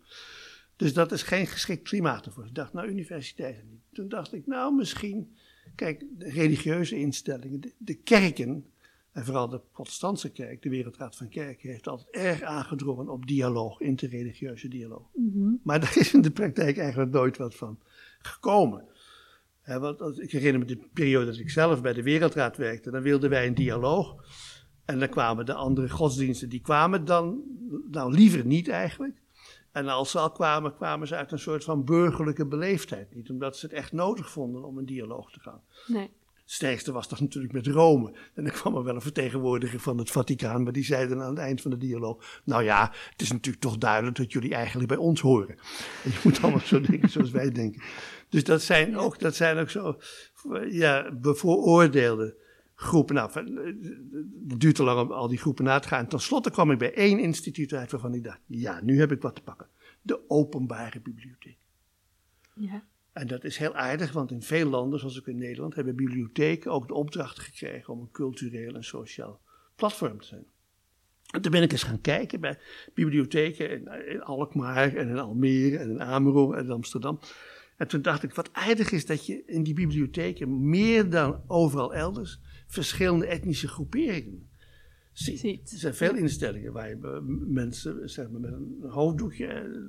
[0.76, 2.46] Dus dat is geen geschikt klimaat ervoor.
[2.46, 3.82] Ik dacht, nou, universiteiten niet.
[3.92, 5.37] Toen dacht ik, nou, misschien,
[5.74, 8.64] kijk, de religieuze instellingen, de, de kerken,
[9.18, 13.81] en vooral de protestantse kerk, de Wereldraad van Kerken, heeft altijd erg aangedrongen op dialoog,
[13.81, 15.07] interreligieuze dialoog.
[15.14, 15.52] Mhm.
[15.62, 17.78] Maar daar is in de praktijk eigenlijk nooit wat van
[18.18, 18.85] gekomen.
[19.61, 22.90] Hè, want als, ik herinner me de periode dat ik zelf bij de Wereldraad werkte,
[22.90, 24.24] dan wilden wij een dialoog.
[24.85, 27.42] En dan kwamen de andere godsdiensten, die kwamen dan,
[27.90, 29.20] nou liever niet eigenlijk.
[29.72, 33.14] En als ze al kwamen, kwamen ze uit een soort van burgerlijke beleefdheid.
[33.14, 35.62] Niet omdat ze het echt nodig vonden om een dialoog te gaan.
[35.87, 36.11] Nee.
[36.48, 38.12] Het sterkste was toch natuurlijk met Rome.
[38.34, 41.30] En dan kwam er wel een vertegenwoordiger van het Vaticaan, maar die zei dan aan
[41.30, 44.88] het eind van de dialoog: Nou ja, het is natuurlijk toch duidelijk dat jullie eigenlijk
[44.88, 45.58] bij ons horen.
[46.04, 47.82] En je moet allemaal zo denken zoals wij denken.
[48.28, 49.98] Dus dat zijn ook, dat zijn ook zo
[50.68, 52.37] ja, bevooroordeelde
[52.74, 53.14] groepen.
[53.14, 53.30] Nou,
[54.48, 56.00] het duurt te lang om al die groepen na te gaan.
[56.00, 59.22] En tenslotte kwam ik bij één instituut uit waarvan ik dacht: Ja, nu heb ik
[59.22, 59.68] wat te pakken.
[60.02, 61.58] De openbare bibliotheek.
[62.54, 62.82] Ja.
[63.18, 66.72] En dat is heel aardig, want in veel landen, zoals ook in Nederland, hebben bibliotheken
[66.72, 69.40] ook de opdracht gekregen om een cultureel en sociaal
[69.76, 70.46] platform te zijn.
[71.31, 72.59] En toen ben ik eens gaan kijken bij
[72.94, 77.20] bibliotheken in, in Alkmaar en in Almere en in Amerongen en in Amsterdam.
[77.76, 81.94] En toen dacht ik, wat aardig is dat je in die bibliotheken meer dan overal
[81.94, 84.48] elders verschillende etnische groeperingen
[85.12, 85.38] ziet.
[85.38, 85.70] Ziet.
[85.72, 89.88] Er zijn veel instellingen waar je eh, mensen zeg maar, met een hoofddoekje,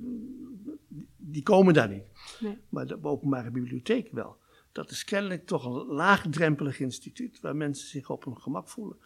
[1.32, 2.04] die komen daar niet.
[2.40, 2.58] Nee.
[2.70, 4.38] Maar de openbare bibliotheek wel.
[4.72, 8.98] Dat is kennelijk toch een laagdrempelig instituut waar mensen zich op hun gemak voelen.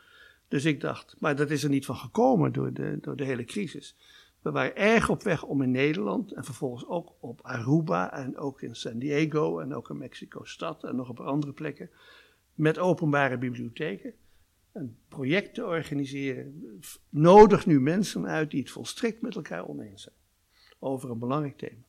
[0.47, 3.45] Dus ik dacht, maar dat is er niet van gekomen door de, door de hele
[3.45, 3.95] crisis.
[4.41, 8.61] We waren erg op weg om in Nederland en vervolgens ook op Aruba en ook
[8.61, 11.89] in San Diego en ook in Mexico-stad en nog op andere plekken
[12.53, 14.13] met openbare bibliotheken
[14.73, 16.79] een project te organiseren.
[17.09, 20.15] Nodig nu mensen uit die het volstrekt met elkaar oneens zijn
[20.79, 21.81] over een belangrijk thema.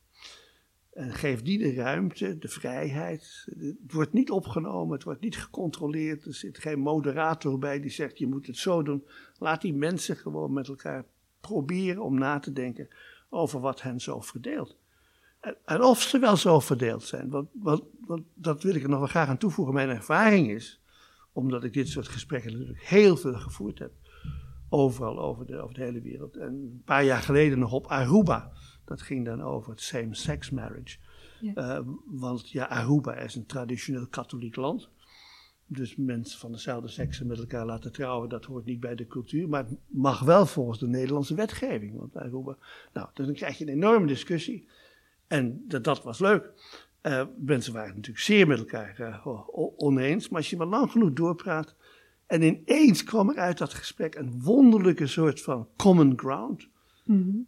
[0.95, 3.47] En geef die de ruimte, de vrijheid.
[3.59, 6.25] Het wordt niet opgenomen, het wordt niet gecontroleerd.
[6.25, 9.07] Er zit geen moderator bij die zegt: je moet het zo doen.
[9.37, 11.05] Laat die mensen gewoon met elkaar
[11.39, 12.87] proberen om na te denken
[13.29, 14.77] over wat hen zo verdeelt.
[15.39, 17.29] En, en of ze wel zo verdeeld zijn.
[17.53, 17.83] Want,
[18.33, 19.73] dat wil ik er nog wel graag aan toevoegen.
[19.73, 20.81] Mijn ervaring is,
[21.31, 23.91] omdat ik dit soort gesprekken natuurlijk heel veel gevoerd heb.
[24.69, 26.37] Overal over de, over de hele wereld.
[26.37, 28.51] En een paar jaar geleden nog op Aruba.
[28.85, 30.97] Dat ging dan over het same-sex marriage.
[31.39, 31.79] Ja.
[31.79, 34.89] Uh, want ja, Aruba is een traditioneel katholiek land.
[35.67, 39.49] Dus mensen van dezelfde seksen met elkaar laten trouwen, dat hoort niet bij de cultuur.
[39.49, 41.97] Maar het mag wel volgens de Nederlandse wetgeving.
[41.97, 42.57] Want Aruba.
[42.93, 44.67] Nou, dus dan krijg je een enorme discussie.
[45.27, 46.51] En dat, dat was leuk.
[47.01, 50.29] Uh, mensen waren natuurlijk zeer met elkaar uh, oneens.
[50.29, 51.75] Maar als je maar lang genoeg doorpraat.
[52.25, 56.67] En ineens kwam er uit dat gesprek een wonderlijke soort van common ground.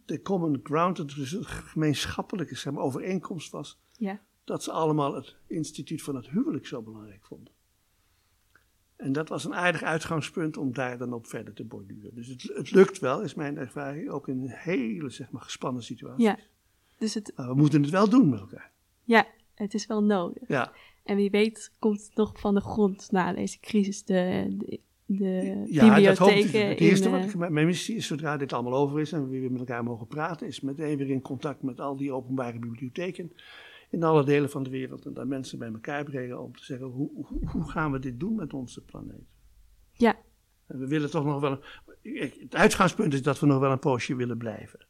[0.06, 3.78] De common ground, dat dus een gemeenschappelijke zeg maar, overeenkomst was.
[3.92, 4.20] Ja.
[4.44, 7.52] Dat ze allemaal het instituut van het huwelijk zo belangrijk vonden.
[8.96, 12.14] En dat was een aardig uitgangspunt om daar dan op verder te borduren.
[12.14, 16.24] Dus het, het lukt wel, is mijn ervaring, ook in hele zeg maar, gespannen situaties.
[16.24, 16.38] Ja.
[16.98, 18.72] Dus het, Maar we moeten het wel doen met elkaar.
[19.04, 20.48] ja, het is wel nodig.
[20.48, 20.72] Ja,
[21.04, 24.80] En wie weet komt het nog van de grond na deze crisis de, de,
[25.16, 26.52] de ja dat hoop ik.
[26.52, 29.12] bibliotheken Het eerste in, wat eh, ik, mijn missie is, zodra dit allemaal over is
[29.12, 32.12] en we weer met elkaar mogen praten, is meteen weer in contact met al die
[32.12, 33.32] openbare bibliotheken
[33.90, 35.06] in alle delen van de wereld.
[35.06, 38.20] En daar mensen bij elkaar brengen om te zeggen, hoe, hoe, hoe gaan we dit
[38.20, 39.26] doen met onze planeet?
[39.92, 40.16] Ja.
[40.66, 41.58] En we willen toch nog wel,
[42.02, 44.86] een, het uitgangspunt is dat we nog wel een poosje willen blijven.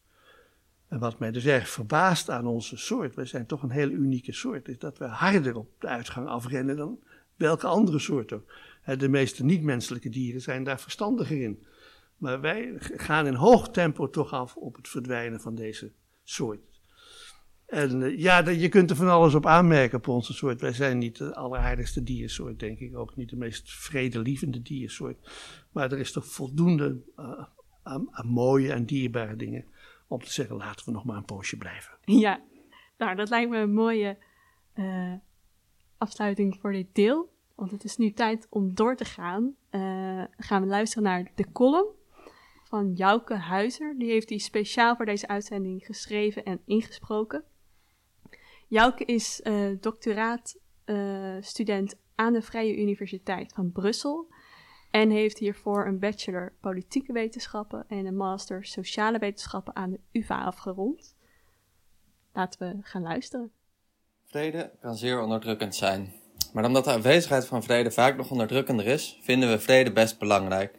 [0.89, 4.33] En wat mij dus erg verbaast aan onze soort, wij zijn toch een heel unieke
[4.33, 6.99] soort, is dat we harder op de uitgang afrennen dan
[7.37, 8.53] welke andere soort ook.
[8.97, 11.67] De meeste niet-menselijke dieren zijn daar verstandiger in.
[12.17, 15.93] Maar wij gaan in hoog tempo toch af op het verdwijnen van deze
[16.25, 16.61] soort.
[17.67, 20.61] En uh, ja, je kunt er van alles op aanmerken op onze soort.
[20.61, 22.97] Wij zijn niet de alleraardigste diersoort, denk ik.
[22.97, 25.17] Ook niet de meest vredelievende diersoort.
[25.73, 27.45] Maar er is toch voldoende uh,
[27.83, 29.65] aan, mooie en dierbare dingen.
[30.07, 31.99] Om te zeggen, laten we nog maar een poosje blijven.
[32.05, 32.41] Ja,
[32.99, 34.19] nou, dat lijkt me een mooie
[34.75, 35.15] uh,
[35.99, 37.37] afsluiting voor dit deel.
[37.59, 39.57] Want het is nu tijd om door te gaan.
[39.71, 41.89] Uh, gaan we luisteren naar de column
[42.65, 43.99] van Jouke Huizer.
[43.99, 47.45] Die heeft die speciaal voor deze uitzending geschreven en ingesproken.
[48.69, 54.29] Jouke is uh, doctoraatstudent aan de Vrije Universiteit van Brussel.
[54.91, 60.45] En heeft hiervoor een bachelor politieke wetenschappen en een master sociale wetenschappen aan de UvA
[60.45, 61.17] afgerond.
[62.33, 63.53] Laten we gaan luisteren.
[64.25, 66.18] Vrede kan zeer onderdrukkend zijn.
[66.53, 70.79] Maar omdat de aanwezigheid van vrede vaak nog onderdrukkender is, vinden we vrede best belangrijk.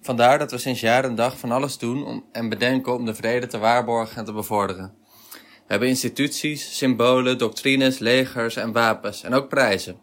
[0.00, 3.14] Vandaar dat we sinds jaar en dag van alles doen om, en bedenken om de
[3.14, 4.94] vrede te waarborgen en te bevorderen.
[5.30, 9.98] We hebben instituties, symbolen, doctrines, legers en wapens en ook prijzen.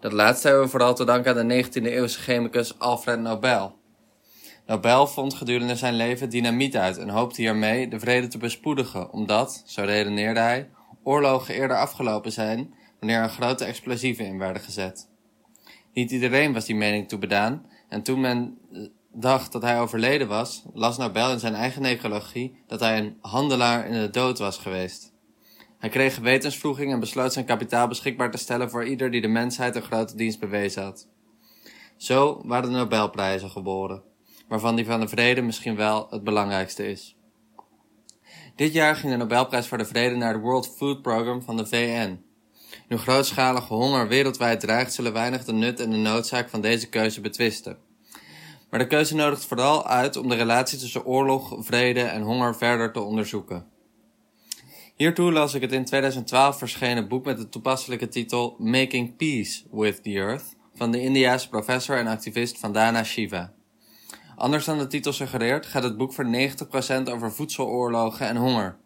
[0.00, 3.78] Dat laatste hebben we vooral te danken aan de 19e eeuwse chemicus Alfred Nobel.
[4.66, 9.62] Nobel vond gedurende zijn leven dynamiet uit en hoopte hiermee de vrede te bespoedigen, omdat,
[9.66, 10.70] zo redeneerde hij,
[11.02, 15.08] oorlogen eerder afgelopen zijn wanneer er grote explosieven in werden gezet.
[15.92, 18.58] Niet iedereen was die mening toebedaan en toen men
[19.12, 23.86] dacht dat hij overleden was, las Nobel in zijn eigen necrologie dat hij een handelaar
[23.86, 25.14] in de dood was geweest.
[25.78, 29.76] Hij kreeg gewetensvroeging en besloot zijn kapitaal beschikbaar te stellen voor ieder die de mensheid
[29.76, 31.08] een grote dienst bewezen had.
[31.96, 34.02] Zo waren de Nobelprijzen geboren,
[34.48, 37.16] waarvan die van de vrede misschien wel het belangrijkste is.
[38.56, 41.66] Dit jaar ging de Nobelprijs voor de Vrede naar het World Food Program van de
[41.66, 42.24] VN.
[42.88, 47.20] Nu grootschalige honger wereldwijd dreigt, zullen weinig de nut en de noodzaak van deze keuze
[47.20, 47.78] betwisten.
[48.70, 52.92] Maar de keuze nodigt vooral uit om de relatie tussen oorlog, vrede en honger verder
[52.92, 53.66] te onderzoeken.
[54.96, 60.02] Hiertoe las ik het in 2012 verschenen boek met de toepasselijke titel Making Peace with
[60.02, 63.52] the Earth van de Indiaanse professor en activist Vandana Shiva.
[64.36, 68.78] Anders dan de titel suggereert, gaat het boek voor 90% over voedseloorlogen en honger.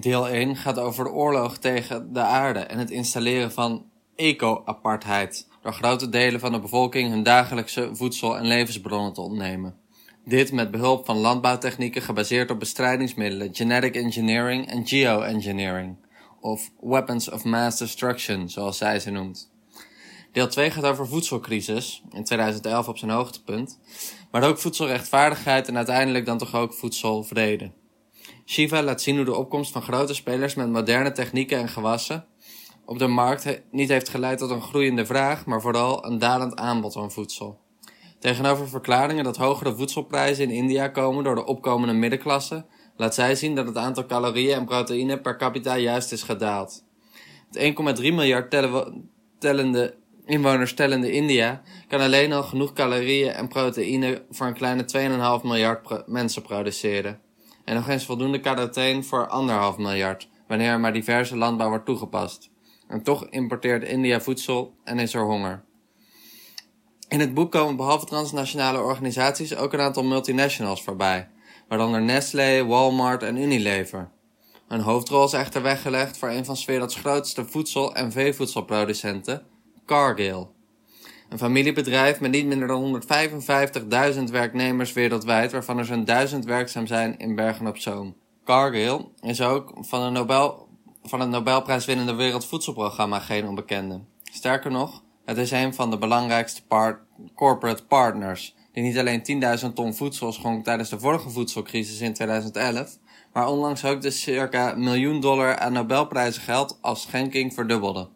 [0.00, 3.84] Deel 1 gaat over de oorlog tegen de aarde en het installeren van
[4.16, 9.76] eco-apartheid, door grote delen van de bevolking hun dagelijkse voedsel- en levensbronnen te ontnemen.
[10.24, 15.96] Dit met behulp van landbouwtechnieken gebaseerd op bestrijdingsmiddelen, genetic engineering en geoengineering,
[16.40, 19.52] of weapons of mass destruction, zoals zij ze noemt.
[20.32, 23.78] Deel 2 gaat over voedselcrisis, in 2011 op zijn hoogtepunt,
[24.30, 27.70] maar ook voedselrechtvaardigheid en uiteindelijk dan toch ook voedselvrede.
[28.46, 32.26] Shiva laat zien hoe de opkomst van grote spelers met moderne technieken en gewassen
[32.86, 36.92] op de markt niet heeft geleid tot een groeiende vraag, maar vooral een dalend aanbod
[36.92, 37.60] van voedsel.
[38.18, 43.54] Tegenover verklaringen dat hogere voedselprijzen in India komen door de opkomende middenklasse, laat zij zien
[43.54, 46.84] dat het aantal calorieën en proteïne per capita juist is gedaald.
[47.50, 48.50] Het 1,3 miljard
[49.38, 55.44] tellende inwoners tellende India kan alleen al genoeg calorieën en proteïne voor een kleine 2,5
[55.46, 57.20] miljard mensen produceren.
[57.64, 59.28] En nog eens voldoende caroteen voor
[59.74, 62.50] 1,5 miljard, wanneer er maar diverse landbouw wordt toegepast.
[62.88, 65.64] En toch importeert India voedsel en is er honger.
[67.08, 71.28] In het boek komen behalve transnationale organisaties ook een aantal multinationals voorbij,
[71.68, 74.10] waaronder Nestlé, Walmart en Unilever.
[74.68, 79.46] Een hoofdrol is echter weggelegd voor een van werelds grootste voedsel- en veevoedselproducenten,
[79.86, 80.46] Cargill.
[81.28, 83.02] Een familiebedrijf met niet minder dan
[84.14, 88.16] 155.000 werknemers wereldwijd, waarvan er zo'n 1000 werkzaam zijn in Bergen op Zoom.
[88.44, 90.68] Cargill is ook van, een Nobel,
[91.02, 94.00] van het Nobelprijswinnende Wereldvoedselprogramma geen onbekende.
[94.22, 96.62] Sterker nog, het is een van de belangrijkste
[97.34, 102.98] corporate partners, die niet alleen 10.000 ton voedsel schonk tijdens de vorige voedselcrisis in 2011,
[103.32, 108.08] maar onlangs ook de circa miljoen dollar aan Nobelprijzengeld als schenking verdubbelde.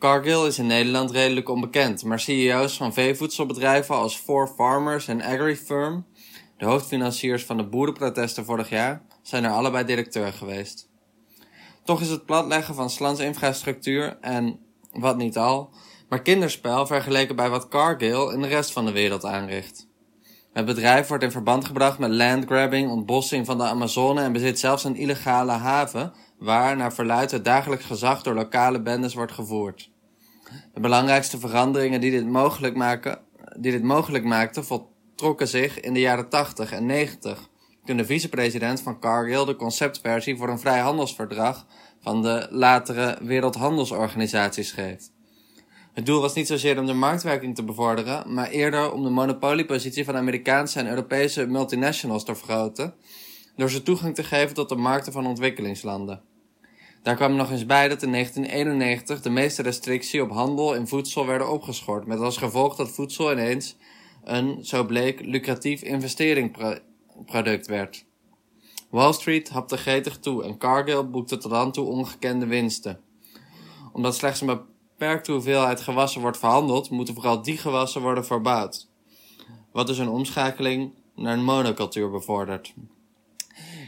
[0.00, 6.06] Cargill is in Nederland redelijk onbekend, maar CEO's van veevoedselbedrijven als Four Farmers en AgriFirm,
[6.56, 10.88] de hoofdfinanciers van de boerenprotesten vorig jaar, zijn er allebei directeur geweest.
[11.84, 14.58] Toch is het platleggen van Slans infrastructuur en,
[14.92, 15.70] wat niet al,
[16.08, 19.88] maar kinderspel vergeleken bij wat Cargill in de rest van de wereld aanricht.
[20.52, 24.84] Het bedrijf wordt in verband gebracht met landgrabbing, ontbossing van de Amazone en bezit zelfs
[24.84, 29.90] een illegale haven waar naar verluidt het dagelijks gezag door lokale bendes wordt gevoerd.
[30.74, 33.18] De belangrijkste veranderingen die dit mogelijk, maken,
[33.58, 37.48] die dit mogelijk maakten voltrokken zich in de jaren 80 en 90,
[37.84, 41.66] toen de vicepresident van Cargill de conceptversie voor een vrijhandelsverdrag
[42.00, 45.08] van de latere Wereldhandelsorganisatie schreef.
[45.92, 50.04] Het doel was niet zozeer om de marktwerking te bevorderen, maar eerder om de monopoliepositie
[50.04, 52.94] van Amerikaanse en Europese multinationals te vergroten,
[53.56, 56.29] door ze toegang te geven tot de markten van ontwikkelingslanden.
[57.02, 61.26] Daar kwam nog eens bij dat in 1991 de meeste restricties op handel in voedsel
[61.26, 63.76] werden opgeschort, met als gevolg dat voedsel ineens
[64.24, 65.82] een, zo bleek, lucratief
[67.26, 68.04] product werd.
[68.90, 73.00] Wall Street hapte gretig toe en Cargill boekte tot dan toe ongekende winsten.
[73.92, 78.88] Omdat slechts een beperkte hoeveelheid gewassen wordt verhandeld, moeten vooral die gewassen worden verbouwd.
[79.72, 82.74] Wat dus een omschakeling naar een monocultuur bevordert.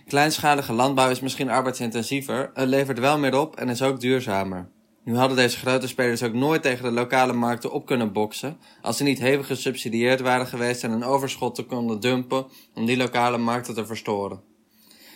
[0.06, 4.68] Kleinschalige landbouw is misschien arbeidsintensiever, het levert wel meer op en is ook duurzamer.
[5.04, 8.96] Nu hadden deze grote spelers ook nooit tegen de lokale markten op kunnen boksen, als
[8.96, 13.38] ze niet hevig gesubsidieerd waren geweest en een overschot te konden dumpen om die lokale
[13.38, 14.42] markten te verstoren.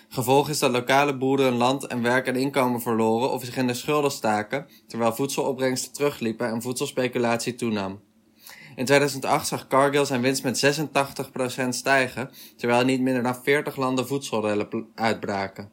[0.09, 3.75] Gevolg is dat lokale boeren land en werk en inkomen verloren of zich in de
[3.75, 8.01] schulden staken, terwijl voedselopbrengsten terugliepen en voedselspeculatie toenam.
[8.77, 10.65] In 2008 zag Cargill zijn winst met
[11.65, 15.71] 86% stijgen, terwijl niet minder dan 40 landen voedselrellen uitbraken.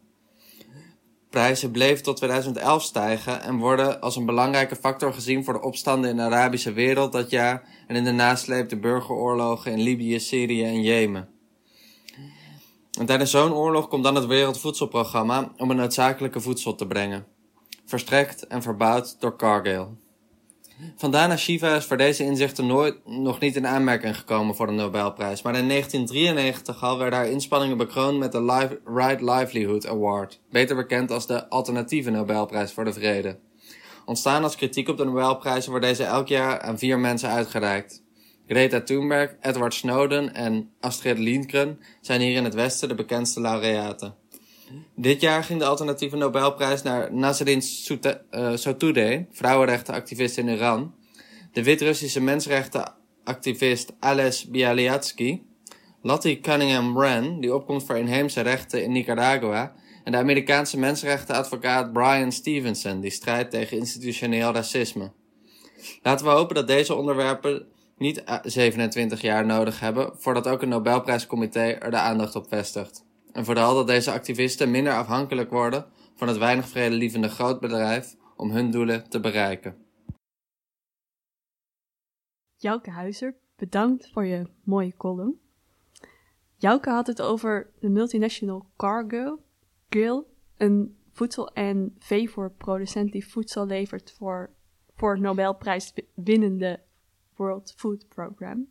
[1.30, 6.10] Prijzen bleven tot 2011 stijgen en worden als een belangrijke factor gezien voor de opstanden
[6.10, 10.64] in de Arabische wereld dat jaar en in de nasleep de burgeroorlogen in Libië, Syrië
[10.64, 11.30] en Jemen.
[13.00, 17.26] En tijdens zo'n oorlog komt dan het Wereldvoedselprogramma om het noodzakelijke voedsel te brengen.
[17.86, 19.88] Verstrekt en verbouwd door Cargill.
[20.96, 25.42] Vandana Shiva is voor deze inzichten nooit, nog niet in aanmerking gekomen voor de Nobelprijs,
[25.42, 30.76] maar in 1993 al werden haar inspanningen bekroond met de Life, Right Livelihood Award, beter
[30.76, 33.40] bekend als de alternatieve Nobelprijs voor de Vrede.
[34.06, 38.04] Ontstaan als kritiek op de Nobelprijzen wordt deze elk jaar aan vier mensen uitgereikt.
[38.48, 44.23] Greta Thunberg, Edward Snowden en Astrid Lindgren zijn hier in het Westen de bekendste laureaten.
[44.96, 47.62] Dit jaar ging de alternatieve Nobelprijs naar Nasrin
[48.32, 50.94] uh, Sotoudeh, vrouwenrechtenactivist in Iran,
[51.52, 55.42] de Wit-Russische mensenrechtenactivist Ales Bialyatsky,
[56.02, 62.32] Lottie Cunningham Wren, die opkomt voor inheemse rechten in Nicaragua, en de Amerikaanse mensenrechtenadvocaat Brian
[62.32, 65.12] Stevenson, die strijdt tegen institutioneel racisme.
[66.02, 67.66] Laten we hopen dat deze onderwerpen
[67.98, 73.06] niet 27 eh, jaar nodig hebben voordat ook een Nobelprijscomité er de aandacht op vestigt.
[73.34, 78.72] En vooral dat deze activisten minder afhankelijk worden van het weinig vredelievende grootbedrijf om hun
[78.72, 79.86] doelen te bereiken.
[82.56, 85.40] Jouke Huizer, bedankt voor je mooie column.
[86.56, 89.40] Jouke had het over de multinational Cargo
[89.90, 90.24] Grill,
[90.58, 94.54] een voedsel- en veevoerproducent die voedsel levert voor,
[94.96, 96.82] voor Nobelprijs winnende
[97.36, 98.68] World Food Program.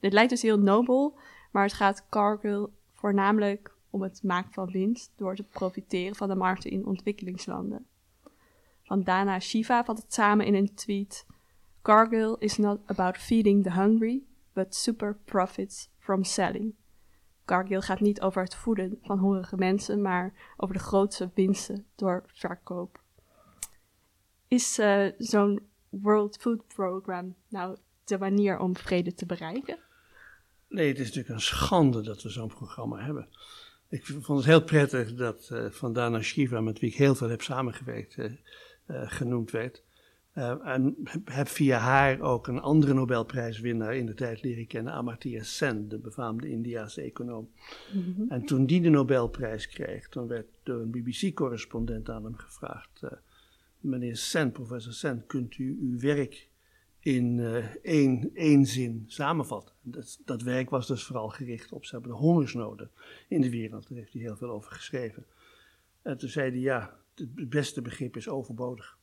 [0.00, 1.18] Dit lijkt dus heel nobel,
[1.50, 6.34] maar het gaat Cargill voornamelijk om het maken van winst door te profiteren van de
[6.34, 7.86] markten in ontwikkelingslanden.
[8.82, 11.26] Van Dana Shiva vat het samen in een tweet:
[11.82, 16.74] Cargill is not about feeding the hungry, but super profits from selling.
[17.44, 22.24] Cargill gaat niet over het voeden van hongerige mensen, maar over de grootste winsten door
[22.26, 23.00] verkoop.
[24.48, 29.78] Is uh, zo'n World Food Program nou de manier om vrede te bereiken?
[30.68, 33.28] Nee, het is natuurlijk een schande dat we zo'n programma hebben.
[33.92, 37.42] Ik vond het heel prettig dat uh, Vandana Shiva, met wie ik heel veel heb
[37.42, 39.82] samengewerkt, uh, uh, genoemd werd.
[40.64, 45.88] en heb via haar ook een andere Nobelprijswinnaar in de tijd leren kennen, Amartya Sen,
[45.88, 47.50] de befaamde Indiase econoom.
[47.92, 48.30] Mm -hmm.
[48.30, 53.02] En toen die de Nobelprijs kreeg, toen werd door een BBC-correspondent aan hem gevraagd:
[53.80, 56.48] Meneer Sen, professor Sen, kunt u uw werk
[57.02, 59.74] in uh, één, één zin samenvatten.
[59.82, 62.90] Dat, dat, werk was dus vooral gericht op ze hebben de hongersnoden
[63.28, 63.88] in de wereld.
[63.88, 65.26] Daar heeft hij heel veel over geschreven.
[66.02, 68.98] En toen zei hij, ja, het beste begrip is overbodig.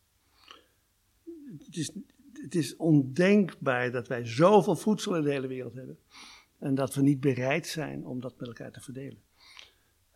[1.58, 1.92] Het is,
[2.34, 5.98] het is ondenkbaar dat wij zoveel voedsel in de hele wereld hebben.
[6.58, 9.22] En dat we niet bereid zijn om dat met elkaar te verdelen.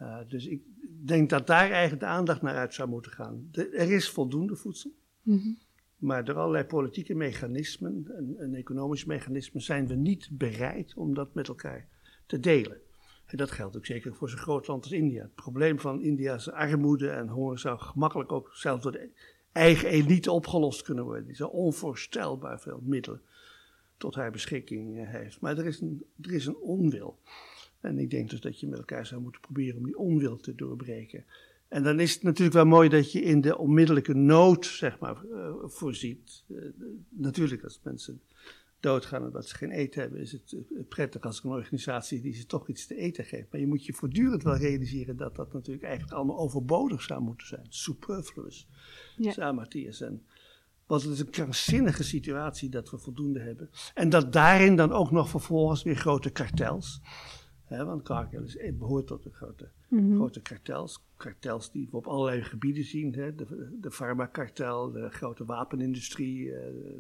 [0.02, 0.62] Uh, dus ik
[1.06, 3.50] denk dat daar eigenlijk de aandacht naar uit zou moeten gaan.
[3.52, 4.91] Er is voldoende voedsel.
[5.22, 5.58] -hmm.
[6.04, 11.48] Maar door allerlei politieke mechanismen en, economische mechanismen zijn we niet bereid om dat met
[11.48, 11.88] elkaar
[12.25, 12.77] te delen.
[13.25, 15.21] En dat geldt ook zeker voor zo'n groot land als India.
[15.21, 19.10] Het probleem van India's armoede en honger zou gemakkelijk ook zelfs door de
[19.52, 21.25] eigen elite opgelost kunnen worden.
[21.25, 23.21] Die zo onvoorstelbaar veel middelen
[23.98, 25.40] tot haar beschikking eh, heeft.
[25.40, 27.19] Maar er is, een, er is een onwil.
[27.80, 30.56] En ik denk dus dat je met elkaar zou moeten proberen om die onwil te
[30.56, 31.25] doorbreken.
[31.74, 35.26] En dan is het natuurlijk wel mooi dat je in de onmiddellijke nood, zeg maar,
[35.26, 36.44] uh, voorziet.
[36.48, 36.65] Uh,
[37.10, 38.21] natuurlijk, als mensen
[38.80, 42.46] doodgaan omdat ze geen eten hebben, is het uh, prettig als een organisatie die ze
[42.46, 43.52] toch iets te eten geeft.
[43.52, 47.48] Maar je moet je voortdurend wel realiseren dat dat natuurlijk eigenlijk allemaal overbodig zou moeten
[47.48, 47.65] zijn.
[47.69, 48.67] Superfluous,
[49.17, 49.52] ja.
[49.52, 50.02] Matthias.
[50.02, 50.24] En,
[50.86, 53.69] want het is een krankzinnige situatie dat we voldoende hebben.
[53.94, 57.02] En dat daarin dan ook nog vervolgens weer grote kartels
[57.78, 60.15] Want Cargill is, eh, behoort tot de grote, mm-hmm.
[60.15, 61.04] grote kartels.
[61.17, 63.13] Kartels die we op allerlei gebieden zien.
[63.13, 66.54] Hè, de, de farmakartel, de grote wapenindustrie, uh,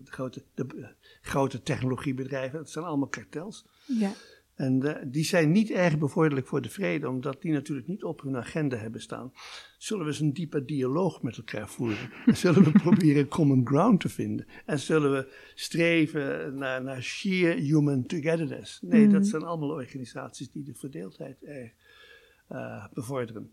[0.03, 0.87] de, grote, de uh,
[1.21, 2.57] grote technologiebedrijven.
[2.57, 3.65] Dat zijn allemaal kartels.
[3.87, 4.11] Ja.
[4.55, 8.37] En die zijn niet erg bevorderlijk voor de vrede, omdat die natuurlijk niet op hun
[8.37, 9.33] agenda hebben staan.
[9.77, 12.09] Zullen we eens een diepe dialoog met elkaar voeren?
[12.25, 14.45] En zullen we proberen common ground te vinden?
[14.65, 18.81] En zullen we streven naar, naar sheer human togetherness?
[18.81, 21.71] Nee, dat zijn allemaal organisaties die de verdeeldheid erg
[22.51, 23.51] uh, bevorderen.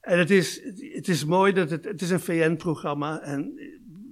[0.00, 3.58] En het is, het is mooi dat het, het is een VN-programma en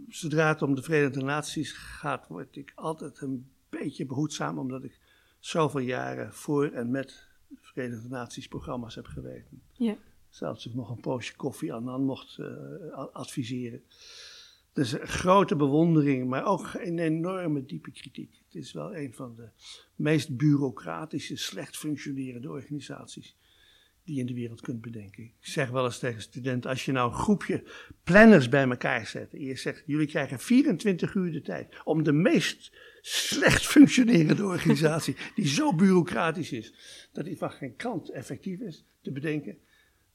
[0.08, 4.99] zodra het om de Verenigde Naties gaat, word ik altijd een beetje behoedzaam, omdat ik
[5.40, 9.62] zoveel jaren voor en met Verenigde Naties programma's heb geweten.
[9.72, 9.96] Ja.
[10.28, 12.46] Zelfs ik nog een poosje koffie aan dan mocht uh,
[13.12, 13.82] adviseren.
[14.72, 18.40] Dus een grote bewondering, maar ook een enorme diepe kritiek.
[18.44, 19.48] Het is wel een van de
[19.94, 23.36] meest bureaucratische, slecht functionerende organisaties
[24.04, 25.22] die je in de wereld kunt bedenken.
[25.22, 27.64] Ik zeg wel eens tegen studenten, als je nou een groepje
[28.04, 32.12] planners bij elkaar zet en je zegt, jullie krijgen 24 uur de tijd om de
[32.12, 36.74] meest slecht functionerende organisatie, die zo bureaucratisch is,
[37.12, 39.58] dat die van geen kant effectief is, te bedenken.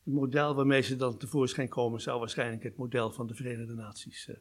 [0.03, 4.27] Het model waarmee ze dan tevoorschijn komen zou waarschijnlijk het model van de Verenigde Naties
[4.27, 4.36] uh,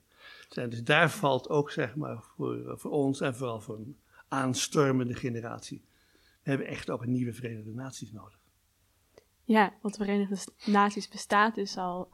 [0.48, 0.70] zijn.
[0.70, 3.96] Dus daar valt ook, zeg maar, voor, voor ons en vooral voor een
[4.28, 5.84] aanstormende generatie,
[6.42, 8.38] we hebben echt ook een nieuwe Verenigde Naties nodig.
[9.44, 12.08] Ja, want de Verenigde Naties bestaat dus al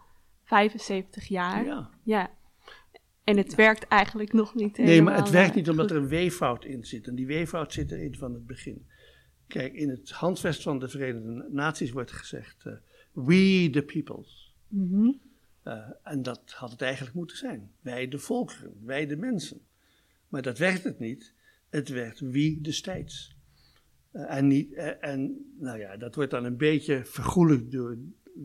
[0.44, 1.64] 75 jaar.
[1.64, 1.90] Ja.
[2.02, 2.30] ja.
[3.30, 6.08] En het werkt eigenlijk nog niet Nee, maar het werkt niet eh, omdat er een
[6.08, 7.06] weeffout in zit.
[7.06, 8.86] En die weeffout zit erin van het begin.
[9.46, 12.72] Kijk, in het handvest van de Verenigde Naties wordt gezegd: uh,
[13.12, 14.54] We the peoples.
[14.68, 15.20] Mm
[16.02, 17.70] en dat had het eigenlijk moeten zijn.
[17.80, 19.60] Wij de volkeren, wij de mensen.
[20.28, 21.34] Maar dat werd het niet.
[21.68, 23.36] Het werd we the states.
[24.12, 27.98] Uh, en, niet, en nou ja, dat wordt dan een beetje vergoelijkt door,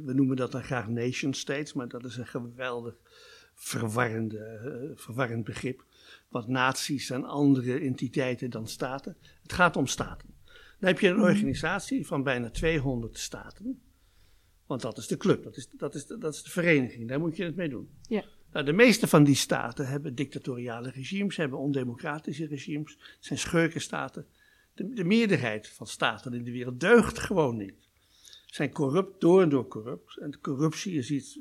[0.05, 2.95] we noemen dat dan graag nation states, maar dat is een geweldig
[3.56, 5.86] verwarrende, uh, verwarrend begrip.
[6.30, 9.18] Wat naties en andere entiteiten dan staten.
[9.41, 10.34] Het gaat om staten.
[10.80, 11.26] Dan heb je een mhm.
[11.26, 13.82] organisatie van bijna 200 staten.
[14.66, 17.36] Want dat is de club, dat is, dat is, dat is de vereniging, daar moet
[17.36, 17.89] je het mee doen.
[18.01, 18.24] Ja.
[18.51, 24.26] Nou, de meeste van die staten hebben dictatoriale regimes, hebben ondemocratische regimes, zijn schurkenstaten.
[24.74, 27.84] De, de meerderheid van staten in de wereld deugt gewoon niet
[28.56, 30.18] zijn corrupt, door en door corrupt.
[30.18, 31.39] En corruptie is iets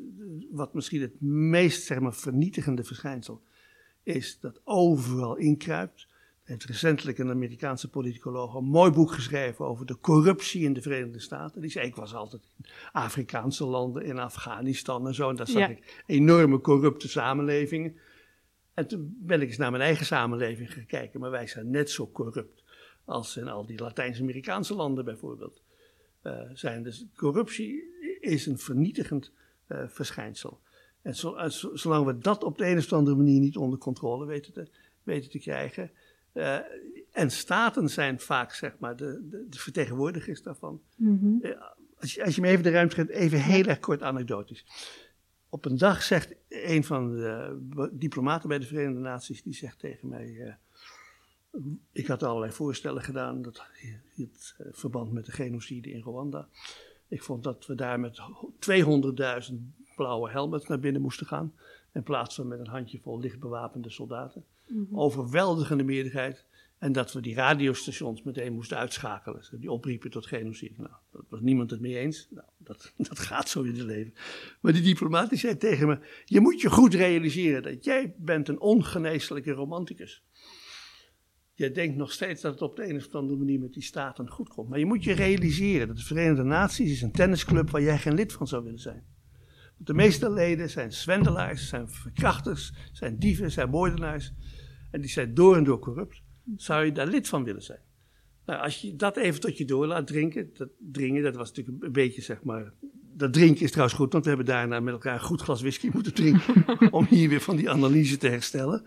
[0.50, 3.42] wat misschien het meest zeg maar, vernietigende verschijnsel
[4.02, 6.06] is, dat overal inkruipt.
[6.42, 10.82] Er heeft recentelijk een Amerikaanse politicoloog een mooi boek geschreven over de corruptie in de
[10.82, 11.60] Verenigde Staten.
[11.60, 15.28] Die zei, ik was altijd in Afrikaanse landen, in Afghanistan en zo.
[15.28, 17.96] En daar zag ik enorme corrupte samenlevingen.
[18.74, 22.10] En toen ben ik eens naar mijn eigen samenleving gekeken, maar wij zijn net zo
[22.10, 22.62] corrupt
[23.04, 25.63] als in al die Latijns-Amerikaanse landen bijvoorbeeld.
[26.26, 26.82] Uh, zijn.
[26.82, 27.82] Dus corruptie
[28.20, 29.32] is een vernietigend
[29.68, 30.60] uh, verschijnsel.
[31.02, 34.26] En zo, uh, zolang we dat op de een of andere manier niet onder controle
[34.26, 34.68] weten te,
[35.02, 35.90] weten te krijgen.
[37.12, 40.80] en staten zijn vaak zeg maar de, de, de vertegenwoordigers daarvan.
[40.96, 41.56] Mm -hmm.
[41.96, 44.64] als, je, als je me even de ruimte geeft, even heel erg kort anekdotisch.
[45.48, 50.08] Op een dag zegt een van de diplomaten bij de Verenigde Naties, die zegt tegen
[50.08, 50.58] mij
[51.92, 53.42] ik had allerlei voorstellen gedaan.
[53.42, 53.62] Dat
[54.14, 56.48] hield eh, verband met de genocide in Rwanda.
[57.08, 58.22] Ik vond dat we daar met
[59.50, 59.54] 200.000
[59.96, 61.54] blauwe helmets naar binnen moesten gaan.
[61.92, 64.44] In plaats van met een handjevol lichtbewapende soldaten.
[64.66, 64.98] Mhm.
[64.98, 66.44] Overweldigende meerderheid.
[66.78, 69.42] En dat we die radiostations meteen moesten uitschakelen.
[69.52, 70.74] Die opriepen tot genocide.
[70.76, 72.28] Nou, dat was niemand het mee eens.
[72.30, 74.14] Nou, dat, dat gaat zo in het leven.
[74.60, 78.48] Maar die diplomaat die zei tegen me: Je moet je goed realiseren dat jij bent
[78.48, 80.22] een ongeneeslijke romanticus.
[81.56, 84.30] Jij denkt nog steeds dat het op de een of andere manier met die staten
[84.30, 84.68] goed komt.
[84.68, 88.14] Maar je moet je realiseren dat de Verenigde Naties is een tennisclub waar jij geen
[88.14, 89.04] lid van zou willen zijn.
[89.74, 94.32] Want de meeste leden zijn zwendelaars, zijn verkrachters, zijn dieven, zijn moordenaars.
[94.90, 96.22] En die zijn door en door corrupt.
[96.56, 97.80] Zou je daar lid van willen zijn?
[98.46, 101.84] Nou, als je dat even tot je door laat drinken, dat dringen, dat was natuurlijk
[101.84, 102.72] een beetje zeg maar.
[103.16, 105.90] Dat drinken is trouwens goed, want we hebben daarna met elkaar een goed glas whisky
[105.92, 106.66] moeten drinken.
[106.90, 108.84] om hier weer van die analyse te herstellen.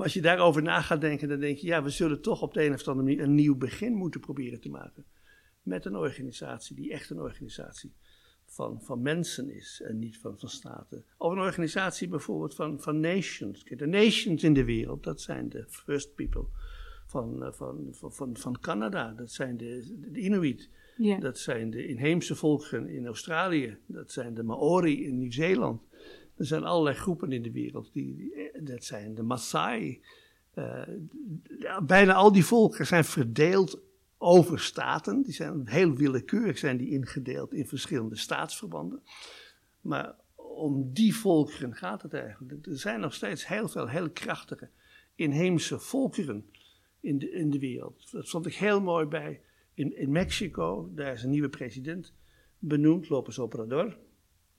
[0.00, 2.54] Maar als je daarover na gaat denken, dan denk je, ja, we zullen toch op
[2.54, 5.04] de een of andere manier een nieuw begin moeten proberen te maken.
[5.62, 7.92] Met een organisatie die echt een organisatie
[8.44, 11.04] van, van mensen is en niet van, van staten.
[11.16, 13.64] Of een organisatie bijvoorbeeld van, van nations.
[13.64, 16.46] De nations in de wereld, dat zijn de first people
[17.06, 20.70] van, eh, van, van, van, van Canada, dat zijn de, de Inuit.
[21.20, 25.82] Dat zijn de inheemse volkeren in Australië, dat zijn de Maori in Nieuw-Zeeland.
[26.40, 27.92] Er zijn allerlei groepen in de wereld.
[27.92, 28.32] Die,
[28.62, 30.00] dat zijn de Maasai.
[30.54, 30.82] Uh,
[31.82, 33.80] bijna al die volken zijn verdeeld
[34.18, 35.22] over staten.
[35.22, 39.02] Die zijn heel willekeurig zijn die ingedeeld in verschillende staatsverbanden.
[39.80, 42.66] Maar om die volkeren gaat het eigenlijk.
[42.66, 44.68] Er zijn nog steeds heel veel heel krachtige
[45.14, 46.46] inheemse volkeren
[47.00, 48.10] in de, in de wereld.
[48.10, 49.40] Dat vond ik heel mooi bij
[49.74, 52.14] in, in Mexico, daar is een nieuwe president
[52.58, 53.96] benoemd, López Obrador.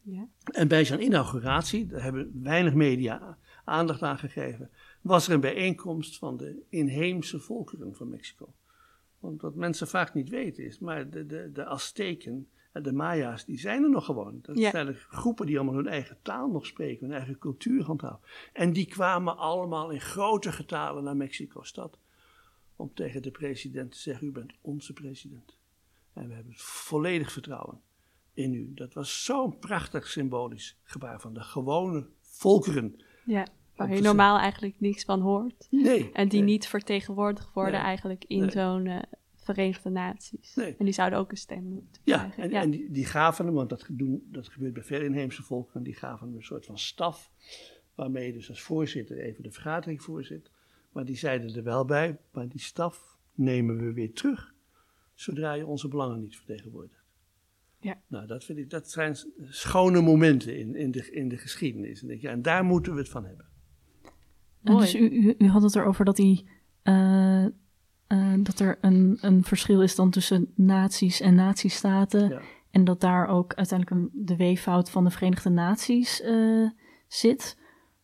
[0.04, 0.28] Ja.
[0.44, 4.70] En bij zijn inauguratie, daar hebben weinig media aandacht aan gegeven,
[5.02, 8.54] was er een bijeenkomst van de inheemse volkeren van Mexico.
[9.20, 13.46] Want wat mensen vaak niet weten is, maar de, de, de Azteken en de Maya's,
[13.46, 14.40] die zijn er nog gewoon.
[14.42, 14.70] Dat Ja.
[14.70, 18.20] zijn er groepen die allemaal hun eigen taal nog spreken, hun eigen cultuur handhaven.
[18.54, 22.00] En die kwamen allemaal in grote getalen naar Mexico-stad
[22.76, 25.58] om tegen de president te zeggen, u bent onze president.
[26.14, 27.82] En we hebben volledig vertrouwen
[28.34, 28.72] in u.
[28.74, 33.04] Dat was zo'n prachtig symbolisch gebaar van de gewone volkeren.
[33.26, 33.48] ja.
[33.76, 35.68] Waar je normaal eigenlijk niks van hoort.
[35.70, 36.12] Nee.
[36.12, 37.82] En die nee, niet vertegenwoordigd worden Nee.
[37.82, 38.52] eigenlijk in Nee.
[38.52, 39.02] zo'n eh,
[39.36, 40.56] Verenigde Naties.
[40.58, 42.44] En die zouden ook een stem moeten Ja, krijgen.
[42.44, 42.62] en, ja.
[42.62, 45.94] en die, die gaven hem, want dat, doen, dat gebeurt bij veel inheemse volkeren, die
[45.96, 47.32] gaven hem een soort van staf,
[47.96, 50.52] waarmee je dus als voorzitter even de vergadering voorzit.
[50.92, 54.54] Maar die zeiden er wel bij, maar die staf nemen we weer terug,
[55.14, 57.01] zodra je onze belangen niet vertegenwoordigt.
[57.82, 57.98] Ja.
[58.08, 59.16] Nou, dat vind ik, dat zijn
[59.50, 62.02] schone momenten in, in, de, in de geschiedenis.
[62.02, 63.46] En, denk je, en daar moeten we het van hebben.
[64.64, 64.86] En Mooi.
[64.86, 66.50] dus u, u, u had het erover dat, die,
[66.84, 67.46] eh,
[68.08, 72.30] eh, dat er een, een verschil is dan tussen naties en natiestaten.
[72.30, 72.42] Ja.
[72.72, 76.70] En dat daar ook uiteindelijk een, de weeffout van de Verenigde Naties eh,
[77.08, 77.60] zit.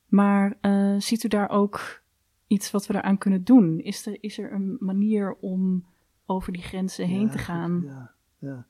[0.08, 2.04] Maar eh, ziet u daar ook
[2.48, 3.80] iets wat we daaraan kunnen doen?
[3.80, 5.86] Is er, is er een manier om
[6.26, 7.82] over die grenzen heen Ja, te gaan?
[7.86, 8.66] Ja, ja.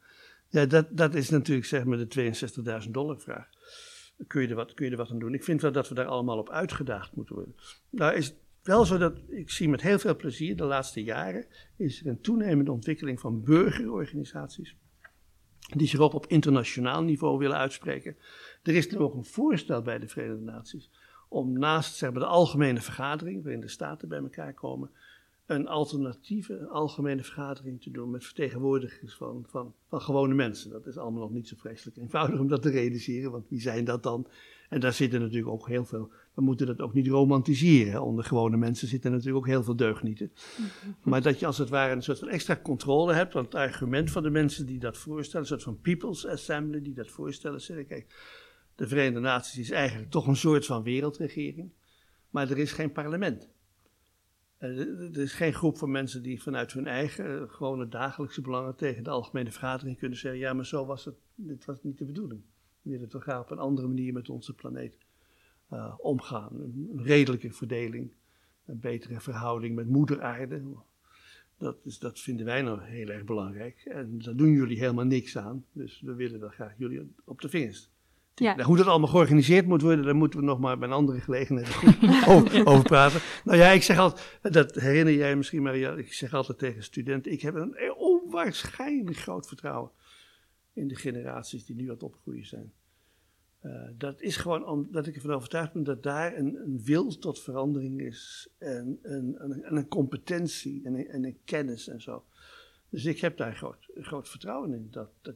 [0.49, 2.33] Ja dat, dat is natuurlijk zeg maar de
[2.85, 3.49] 62.000 dollar vraag.
[4.27, 5.33] Kun je, er wat, kun je er wat aan doen?
[5.33, 7.55] Ik vind wel dat we daar allemaal op uitgedaagd moeten worden.
[7.89, 11.45] Nou is het wel zo dat, ik zie met heel veel plezier, de laatste jaren
[11.77, 14.75] is er een toenemende ontwikkeling van burgerorganisaties.
[15.75, 18.17] Die zich ook op internationaal niveau willen uitspreken.
[18.63, 20.89] Er is nu ook een voorstel bij de Verenigde Naties
[21.29, 24.91] om naast zeg maar, de algemene vergadering, waarin de staten bij elkaar komen,
[25.47, 30.71] een alternatieve algemene vergadering te doen met vertegenwoordigers van, van, van gewone mensen.
[30.71, 33.85] Dat is allemaal nog niet zo vreselijk eenvoudig om dat te realiseren, want wie zijn
[33.85, 34.27] dat dan?
[34.69, 38.01] En daar zitten natuurlijk ook heel veel, we moeten dat ook niet romantiseren.
[38.01, 40.31] Onder gewone mensen zitten natuurlijk ook heel veel deugnieten.
[41.03, 44.11] Maar dat je als het ware een soort van extra controle hebt, want het argument
[44.11, 47.85] van de mensen die dat voorstellen, een soort van People's Assembly die dat voorstellen, zeggen,
[47.85, 48.15] kijk,
[48.75, 51.71] de Verenigde Naties is eigenlijk toch een soort van wereldregering,
[52.29, 53.49] maar er is geen parlement.
[54.57, 54.79] Eh,
[55.15, 59.03] Er is geen groep van mensen die vanuit hun eigen eh, gewone dagelijkse belangen tegen
[59.03, 62.41] de algemene vergadering kunnen zeggen: ja, maar zo was het, dit was niet de bedoeling.
[62.81, 64.97] We willen toch graag op een andere manier met onze planeet
[65.69, 66.61] eh, omgaan.
[66.61, 68.11] Een, redelijke verdeling,
[68.65, 70.63] een betere verhouding met moeder aarde.
[71.57, 73.85] Dat, is, dat vinden wij nou heel erg belangrijk.
[73.85, 75.65] En daar doen jullie helemaal niks aan.
[75.71, 77.89] Dus we willen wel graag jullie op de vingers.
[78.39, 78.61] Ja.
[78.61, 81.75] Hoe dat allemaal georganiseerd moet worden, daar moeten we nog maar bij een andere gelegenheid
[82.65, 83.21] over, praten.
[83.43, 87.31] Nou ja, ik zeg altijd, dat herinner jij misschien, Maria, ik zeg altijd tegen studenten,
[87.31, 89.91] ik heb een onwaarschijnlijk groot vertrouwen
[90.73, 92.73] in de generaties die nu aan het opgroeien zijn.
[93.59, 98.01] Eh, dat is gewoon omdat ik ervan overtuigd ben dat daar een, wil tot verandering
[98.01, 102.23] is en een, een, en een competentie en een, en kennis en zo.
[102.89, 105.35] Dus ik heb daar groot, groot vertrouwen in dat, dat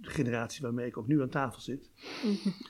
[0.00, 1.90] de generatie waarmee ik ook nu aan tafel zit,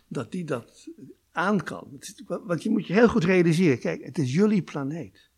[0.08, 0.88] dat die dat
[1.32, 1.96] aan kan.
[1.98, 5.30] Is- Want je moet je heel goed realiseren, kijk, het is jullie planeet.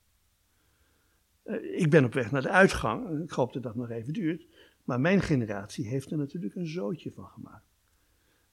[1.43, 4.47] Eh, ik ben op weg naar de uitgang, ik hoop dat dat nog even duurt,
[4.84, 7.64] maar mijn generatie heeft er natuurlijk een zootje van gemaakt.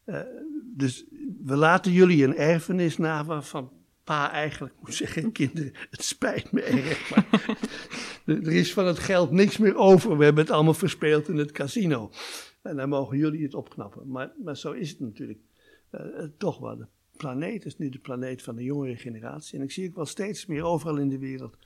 [0.03, 0.21] Eh,
[0.63, 1.05] dus
[1.43, 3.71] we laten jullie een erfenis na waarvan
[4.03, 7.57] pa eigenlijk moet zeggen, kinderen, het spijt me erg, maar
[8.25, 10.17] er er is van het geld niks meer over.
[10.17, 12.11] We hebben het allemaal verspeeld in het casino.
[12.67, 14.07] En dan mogen jullie het opknappen.
[14.07, 15.39] Maar, maar zo is het natuurlijk
[15.89, 16.77] eh, eh, toch wel.
[16.77, 16.87] De
[17.17, 19.57] planeet is nu de planeet van de jongere generatie.
[19.57, 21.57] En ik zie ook wel steeds meer overal in de wereld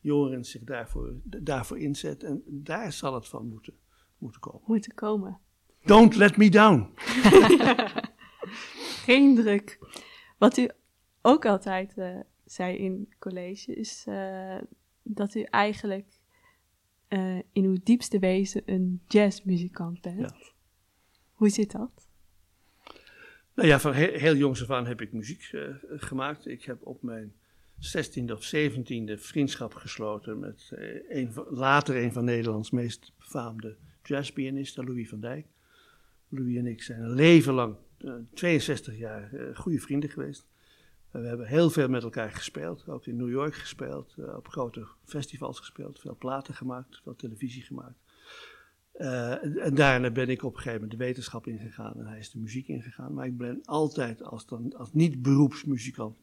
[0.00, 2.28] jongeren zich daarvoor, daarvoor inzetten.
[2.28, 3.74] En daar zal het van moeten,
[4.18, 4.62] moeten komen.
[4.66, 5.38] Moeten komen.
[5.84, 6.86] Don't let me down.
[9.06, 9.78] Geen druk.
[10.38, 10.70] Wat u
[11.22, 14.06] ook altijd eh, zei in college is
[15.02, 16.17] dat u eigenlijk
[17.08, 20.18] eh, in uw diepste wezen een jazzmuzikant bent.
[20.18, 20.36] Ja.
[21.32, 22.08] Hoe zit dat?
[23.58, 25.60] Nou ja, van heel, heel jongs af aan heb ik muziek eh,
[25.96, 26.46] gemaakt.
[26.46, 27.32] Ik heb op mijn
[27.76, 34.84] 16e of 17e vriendschap gesloten met eh, een later een van Nederlands meest befaamde jazzpianisten,
[34.84, 35.46] Louis van Dijk.
[36.28, 40.46] Louis en ik zijn een leven lang, eh, 62 jaar, goede vrienden geweest.
[41.10, 44.86] We hebben heel veel met elkaar gespeeld, ook in New York gespeeld, eh, op grote
[45.04, 47.98] festivals gespeeld, veel platen gemaakt, veel televisie gemaakt.
[48.92, 52.18] Eh, en- en daarna ben ik op een gegeven moment de wetenschap ingegaan en hij
[52.18, 53.14] is de muziek ingegaan.
[53.14, 56.16] Maar ik ben altijd als, dan, als niet-beroepsmuzikant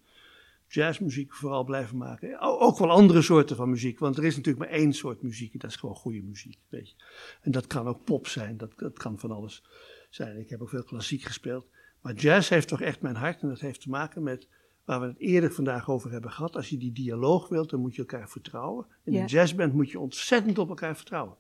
[0.68, 2.40] jazzmuziek vooral blijven maken.
[2.40, 5.60] Ook wel andere soorten van muziek, want er is natuurlijk maar één soort muziek en
[5.60, 6.58] dat is gewoon goede muziek.
[6.70, 6.96] Weet je.
[7.42, 9.64] En dat kan ook pop zijn, dat, dat kan van alles
[10.10, 10.40] zijn.
[10.40, 11.68] Ik heb ook veel klassiek gespeeld.
[12.02, 14.48] Maar jazz heeft toch echt mijn hart en dat heeft te maken met
[14.86, 16.56] waar we het eerder vandaag over hebben gehad.
[16.56, 18.86] Als je die dialoog wilt, dan moet je elkaar vertrouwen.
[19.04, 19.22] In Ja.
[19.22, 21.36] een jazzband moet je ontzettend op elkaar vertrouwen.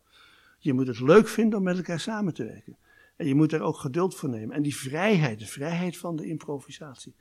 [0.59, 2.77] Je moet het leuk vinden om met elkaar samen te werken.
[3.15, 4.55] En je moet er ook geduld voor nemen.
[4.55, 7.13] En die vrijheid, de vrijheid van de improvisatie.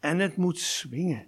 [0.00, 1.26] En het moet swingen.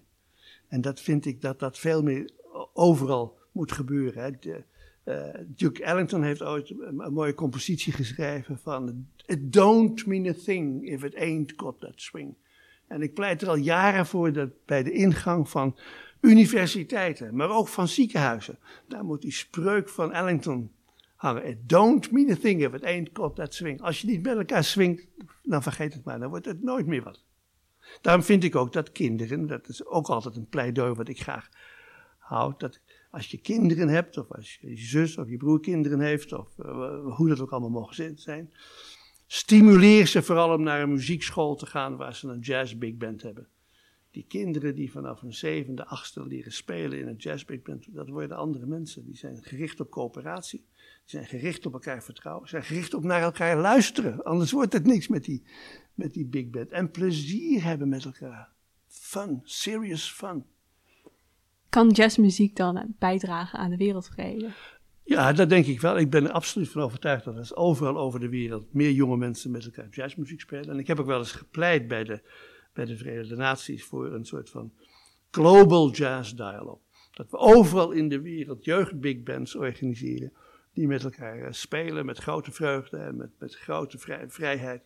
[0.69, 2.31] En dat vind ik dat dat veel meer
[2.73, 4.23] overal moet gebeuren.
[4.23, 4.31] Hè.
[4.41, 4.65] De,
[5.05, 9.07] eh, Duke Ellington heeft ooit een, een mooie compositie geschreven van...
[9.27, 12.35] It don't mean a thing if it ain't got that swing.
[12.89, 15.77] En ik pleit er al jaren voor dat bij de ingang van
[16.21, 18.59] universiteiten, maar ook van ziekenhuizen,
[18.89, 20.73] daar moet die spreuk van Ellington
[21.17, 21.47] hangen.
[21.47, 23.81] It don't mean a thing if it ain't got that swing.
[23.81, 25.07] Als je niet met elkaar swingt,
[25.43, 27.25] dan vergeet het maar, dan wordt het nooit meer wat.
[28.01, 31.49] Daarom vind ik ook dat kinderen, dat is ook altijd een pleidooi wat ik graag
[32.19, 32.81] houd, dat
[33.11, 37.17] als je kinderen hebt, of als je, zus of je broer kinderen heeft, of eh,
[37.17, 38.53] hoe dat ook allemaal mogen zijn,
[39.31, 43.23] stimuleer ze vooral om naar een muziekschool te gaan waar ze een jazz big band
[43.23, 43.49] hebben.
[44.11, 48.09] Die kinderen die vanaf hun zevende, achtste leren spelen in een jazz big band, dat
[48.09, 49.05] worden andere mensen.
[49.05, 53.23] Die zijn gericht op coöperatie, die zijn gericht op elkaar vertrouwen, zijn gericht op naar
[53.23, 54.25] elkaar luisteren.
[54.25, 55.43] Anders wordt het niks met die,
[55.95, 56.71] met die big band.
[56.71, 58.53] En plezier hebben met elkaar.
[58.87, 60.45] Fun, serious fun.
[61.69, 64.51] Kan jazzmuziek dan bijdragen aan de wereldvrede?
[65.09, 65.99] Ja, dat denk ik wel.
[65.99, 69.51] Ik ben er absoluut van overtuigd dat er overal over de wereld meer jonge mensen
[69.51, 70.71] met elkaar jazzmuziek spelen.
[70.71, 72.21] En ik heb ook wel eens gepleit bij de,
[72.73, 74.73] bij de Verenigde Naties voor een soort van
[75.31, 76.79] global jazz dialogue.
[77.13, 80.33] Dat we overal in de wereld jeugd big bands organiseren
[80.73, 84.83] die met elkaar eh, spelen met grote vreugde en met, met grote vrij- vrijheid.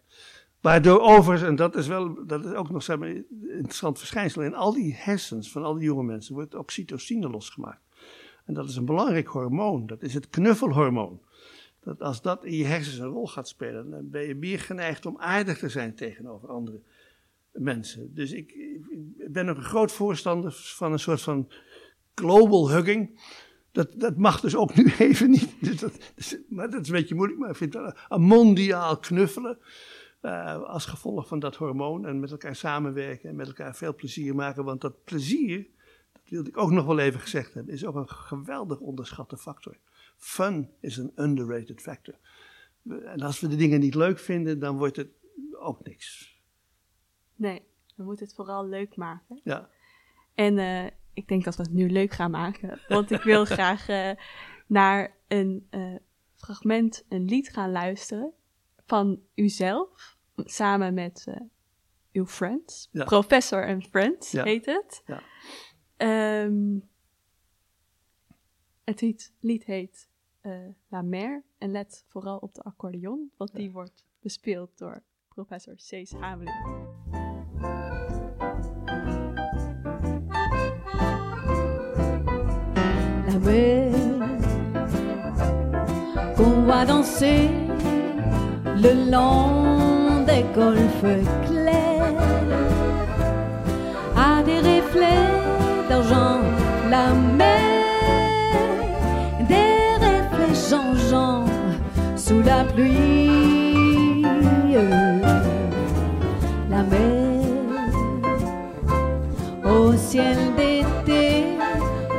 [0.60, 4.42] Waardoor overigens, en dat is, wel, dat is ook nog zeg maar, een interessant verschijnsel,
[4.42, 7.82] in al die hersens van al die jonge mensen wordt oxytocine losgemaakt.
[8.44, 11.20] En dat is een belangrijk hormoon, dat is het knuffelhormoon.
[11.80, 15.06] Dat als dat in je hersens een rol gaat spelen, dan ben je meer geneigd
[15.06, 16.80] om aardig te zijn tegenover andere
[17.52, 18.14] mensen.
[18.14, 18.54] Dus ik,
[19.28, 21.48] ben ook een groot voorstander van een soort van
[22.14, 23.20] global hugging.
[23.72, 25.54] Dat, dat mag dus ook nu even niet.
[25.60, 28.96] Dus dat, dus- maar dat is een beetje moeilijk, maar ik vind dat een mondiaal
[28.98, 29.58] knuffelen.
[30.20, 34.34] eh, als gevolg van dat hormoon en met elkaar samenwerken en met elkaar veel plezier
[34.34, 34.64] maken.
[34.64, 35.66] Want dat plezier,
[36.32, 39.76] wilde ik ook nog wel even gezegd hebben, is ook een geweldig onderschatte factor.
[40.16, 42.14] Fun is een underrated factor.
[43.04, 45.10] En als we de dingen niet leuk vinden, dan wordt het
[45.58, 46.36] ook niks.
[47.34, 47.62] Nee,
[47.96, 49.40] we moeten het vooral leuk maken.
[49.44, 49.68] Ja.
[50.34, 52.80] En eh, ik denk dat we het nu leuk gaan maken.
[52.88, 54.10] Want ik wil graag eh,
[54.66, 55.94] naar een eh,
[56.36, 58.32] fragment, een lied gaan luisteren
[58.86, 60.16] van uzelf.
[60.36, 61.26] Samen met
[62.12, 62.88] uw friends.
[62.92, 63.04] Ja.
[63.04, 64.44] Professor and Friends Ja.
[64.44, 65.02] heet het.
[65.06, 65.22] Ja.
[66.02, 66.78] Ehm,
[68.84, 70.08] het lied, lied heet
[70.40, 71.44] eh, La Mer.
[71.58, 76.54] En let vooral op de accordeon, want die wordt bespeeld door professor Cees Hamelin.
[83.26, 83.92] la mer
[86.36, 87.50] qu'on voit danser
[88.76, 92.16] le long des golfes clairs
[94.16, 95.41] a des reflets
[96.90, 97.60] la mer
[99.48, 101.44] des reflets changeants
[102.16, 104.22] sous la pluie.
[106.70, 107.42] La mer
[109.64, 111.44] au ciel d'été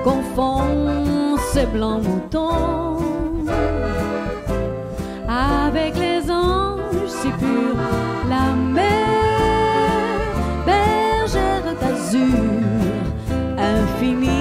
[0.03, 2.97] confond ces blancs moutons
[5.28, 6.42] avec les anges
[14.04, 14.32] fi mi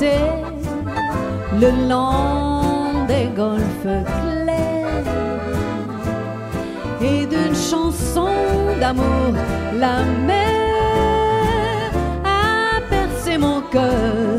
[0.00, 5.04] le long des golfes clairs
[7.00, 8.28] et d'une chanson
[8.80, 9.34] d'amour
[9.76, 11.90] la mer
[12.24, 14.38] a percé mon cœur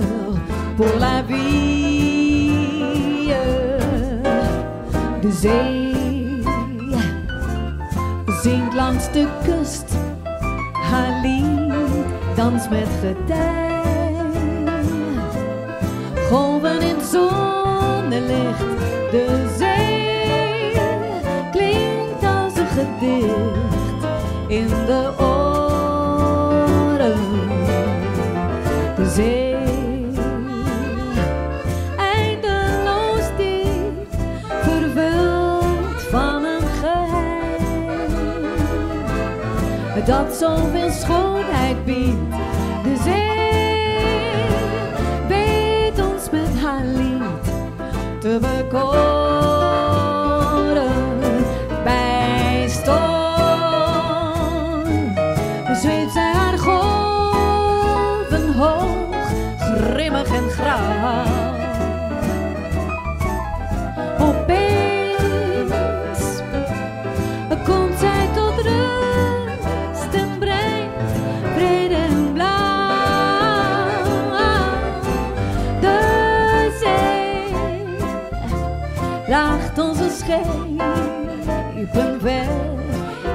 [0.78, 1.74] pour la vie
[5.22, 6.43] de zee
[8.43, 9.89] zingt de kust
[10.89, 12.05] haar lied
[12.36, 13.68] dans met getij.
[16.30, 18.59] Golven in zonnelicht,
[19.11, 20.71] de zee
[21.51, 24.03] klinkt als een gedicht
[24.47, 26.17] in de oren.
[28.95, 29.55] De zee,
[31.97, 33.25] eindeloos
[34.61, 37.49] vervuld van een geheim
[40.05, 42.49] dat zoveel schoonheid biedt.
[48.41, 49.09] Te bekoren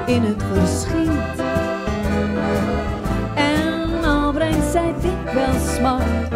[0.05, 1.43] in het verschiet.
[3.35, 6.34] En al brengt zij dikwijls smart,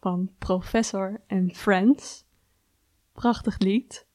[0.00, 2.24] van Professor and Friends.
[3.12, 4.06] Prachtig lied.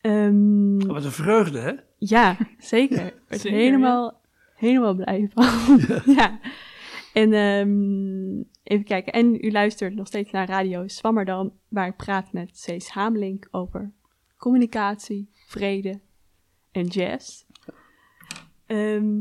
[0.00, 1.72] Ehm, Wat een vreugde, hè?
[1.98, 3.06] ja, zeker.
[3.28, 4.20] Ik zeker, helemaal,
[4.54, 5.80] helemaal blij van.
[6.16, 6.40] ja.
[7.12, 9.12] En ehm, even kijken.
[9.12, 13.92] En u luistert nog steeds naar Radio Swammerdam, waar ik praat met Cees Hamelink over
[14.36, 16.00] communicatie, vrede
[16.72, 17.44] en jazz.
[18.66, 19.20] Ehm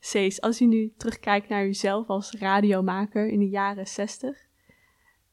[0.00, 4.48] Cees, als u nu terugkijkt naar uzelf als radiomaker in de jaren 60,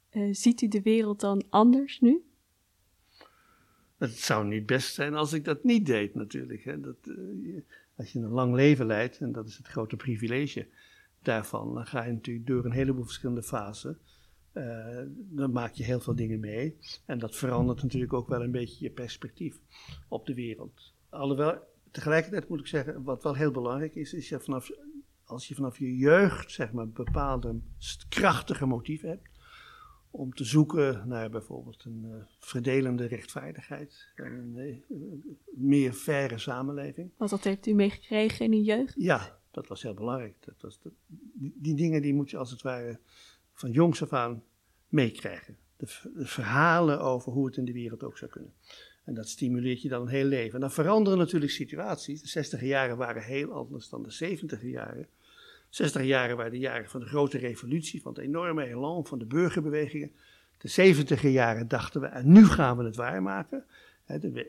[0.09, 2.21] eh, ziet u de wereld dan anders nu?
[3.97, 6.63] Het zou niet best zijn als ik dat niet deed, natuurlijk.
[6.63, 6.79] Hè.
[6.79, 7.61] Dat, eh,
[7.95, 10.67] als je een lang leven leidt, en dat is het grote privilege
[11.21, 13.99] daarvan, dan ga je natuurlijk door een heleboel verschillende fasen.
[14.51, 16.77] Eh, dan maak je heel veel dingen mee.
[17.05, 19.59] En dat verandert natuurlijk ook wel een beetje je perspectief
[20.07, 20.93] op de wereld.
[21.09, 21.59] Alhoewel,
[21.97, 24.69] tegelijkertijd moet ik zeggen, wat wel heel belangrijk is, is je vanaf,
[25.23, 27.59] als je vanaf je jeugd zeg maar, bepaalde
[28.09, 29.29] krachtige motieven hebt,
[30.11, 34.95] om te zoeken naar bijvoorbeeld een eh, verdelende rechtvaardigheid en een eh,
[35.55, 37.11] meer faire samenleving.
[37.17, 38.93] Want dat heeft u meegekregen in uw jeugd?
[38.97, 40.35] Ja, dat was heel belangrijk.
[40.39, 40.79] Dat was
[41.33, 42.99] die, die dingen die moet je als het ware
[43.53, 44.43] van jongs af aan
[44.87, 45.57] meekrijgen.
[45.77, 45.87] De
[46.25, 48.53] verhalen over hoe het in de wereld ook zou kunnen.
[49.07, 50.53] En dat stimuleert je dan een heel leven.
[50.53, 52.21] En dan veranderen natuurlijk situaties.
[52.21, 55.07] De 60 jaren waren heel anders dan de 70 jaren.
[55.69, 59.25] 60 jaren waren de jaren van de grote revolutie, van het enorme elan, van de
[59.25, 60.11] burgerbewegingen.
[60.57, 63.65] De 70 jaren dachten we, en nu gaan we het waarmaken.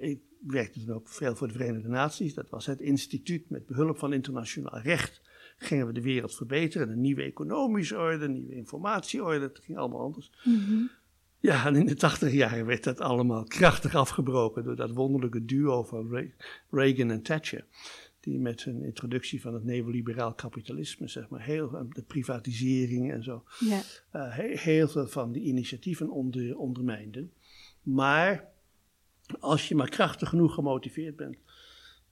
[0.01, 2.35] Ik werkte toen ook veel voor de Verenigde Naties.
[2.35, 5.21] Dat was het instituut met behulp van internationaal recht.
[5.57, 6.91] Gingen we de wereld verbeteren.
[6.91, 9.41] Een nieuwe economische orde, een nieuwe informatieorde.
[9.41, 10.31] Het ging allemaal anders.
[11.41, 15.83] Ja, en in de 80 jaren werd dat allemaal krachtig afgebroken door dat wonderlijke duo
[15.85, 16.31] van Re-
[16.71, 17.65] Reagan en Thatcher.
[18.21, 23.23] Die met hun introductie van het neoliberaal kapitalisme, zeg maar, heel, eh, de privatisering en
[23.23, 23.81] zo, Ja.
[24.11, 27.33] eh, he- heel veel van die initiatieven onder, ondermijnden.
[27.83, 28.49] Maar
[29.41, 31.37] als je maar krachtig genoeg gemotiveerd bent,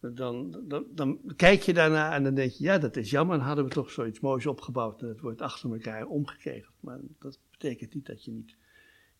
[0.00, 3.46] dan, dan, dan kijk je daarna en dan denk je, ja, dat is jammer, dan
[3.46, 6.72] hadden we toch zoiets moois opgebouwd en het wordt achter elkaar omgekregen.
[6.80, 8.56] Maar dat betekent niet dat je niet,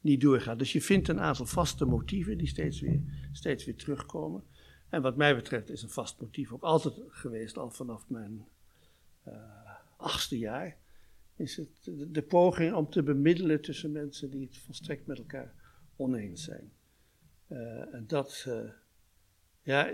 [0.06, 0.58] niet doorgaat.
[0.58, 3.00] Dus je vindt een aantal vaste motieven die steeds weer,
[3.32, 4.44] steeds weer terugkomen.
[4.88, 8.46] En wat mij betreft is een vast motief ook altijd geweest, al vanaf mijn
[9.22, 9.34] eh,
[9.96, 10.76] achtste jaar,
[11.36, 15.52] is het de, poging om te bemiddelen tussen mensen die het volstrekt met elkaar
[15.96, 16.72] oneens zijn.
[17.48, 18.70] Eh, en dat, eh,
[19.62, 19.90] ja,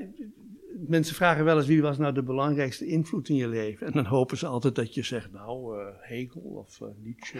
[0.86, 3.86] mensen vragen wel eens wie was nou de belangrijkste invloed in je leven.
[3.86, 7.38] En dan hopen ze altijd dat je zegt, nou, Hegel of Nietzsche.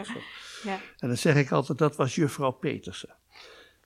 [0.00, 0.80] Of- Ja.
[0.98, 3.14] En dan zeg ik altijd, dat was juffrouw Petersen.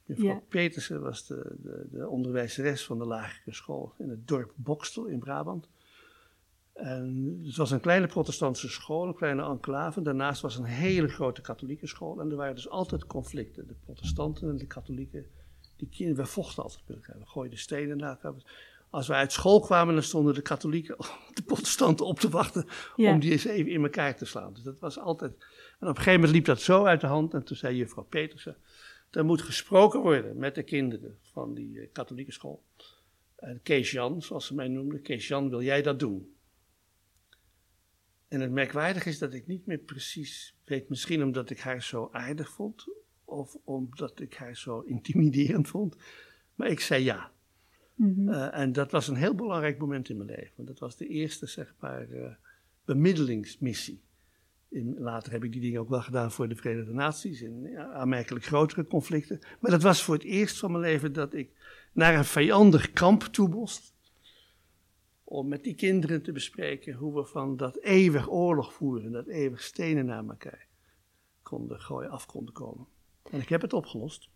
[0.05, 0.43] Juffrouw Ja.
[0.49, 5.18] Petersen was de, de, de onderwijzeres van de lagere school in het dorp Bokstel in
[5.18, 5.68] Brabant.
[6.73, 10.03] En het was een kleine protestantse school, een kleine enclave.
[10.03, 12.21] Daarnaast was een hele grote katholieke school.
[12.21, 13.66] En er waren dus altijd conflicten.
[13.66, 15.27] De protestanten en de katholieken,
[15.77, 17.18] die kinderen, we vochten altijd met elkaar.
[17.18, 18.35] We gooiden stenen naar elkaar.
[18.91, 20.97] Als we uit school kwamen, dan stonden de katholieken,
[21.34, 22.66] de protestanten op te wachten
[22.97, 23.12] Ja.
[23.12, 24.53] om die eens even in elkaar te slaan.
[24.53, 25.32] Dus dat was altijd.
[25.32, 27.34] En op een gegeven moment liep dat zo uit de hand.
[27.34, 28.57] En toen zei juffrouw Petersen:
[29.11, 32.62] er moet gesproken worden met de kinderen van die eh, katholieke school.
[33.36, 36.34] En Kees Jan, zoals ze mij noemden, Kees Jan, wil jij dat doen?
[38.28, 42.09] En het merkwaardige is dat ik niet meer precies weet, misschien omdat ik haar zo
[42.12, 42.84] aardig vond,
[43.24, 45.97] of omdat ik haar zo intimiderend vond.
[46.55, 47.32] Maar ik zei ja.
[48.01, 48.28] Mhm.
[48.28, 50.53] Eh, en dat was een heel belangrijk moment in mijn leven.
[50.57, 52.30] Want dat was de eerste, zeg maar, eh,
[52.84, 54.01] bemiddelingsmissie.
[54.68, 57.92] In, later heb ik die dingen ook wel gedaan voor de Verenigde Naties, in ja,
[57.92, 59.38] aanmerkelijk grotere conflicten.
[59.59, 61.51] Maar dat was voor het eerst van mijn leven dat ik
[61.92, 63.94] naar een vijandig kamp toe moest.
[65.24, 69.62] Om met die kinderen te bespreken hoe we van dat eeuwig oorlog voeren, dat eeuwig
[69.62, 70.66] stenen naar elkaar
[71.42, 72.86] konden gooien, af konden komen.
[73.30, 74.28] En ik heb het opgelost.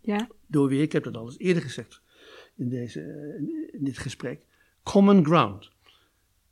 [0.00, 2.02] Ja, Door weer, ik heb dat al eens eerder gezegd
[2.60, 3.00] in, deze,
[3.70, 4.46] in dit gesprek,
[4.82, 5.70] common ground.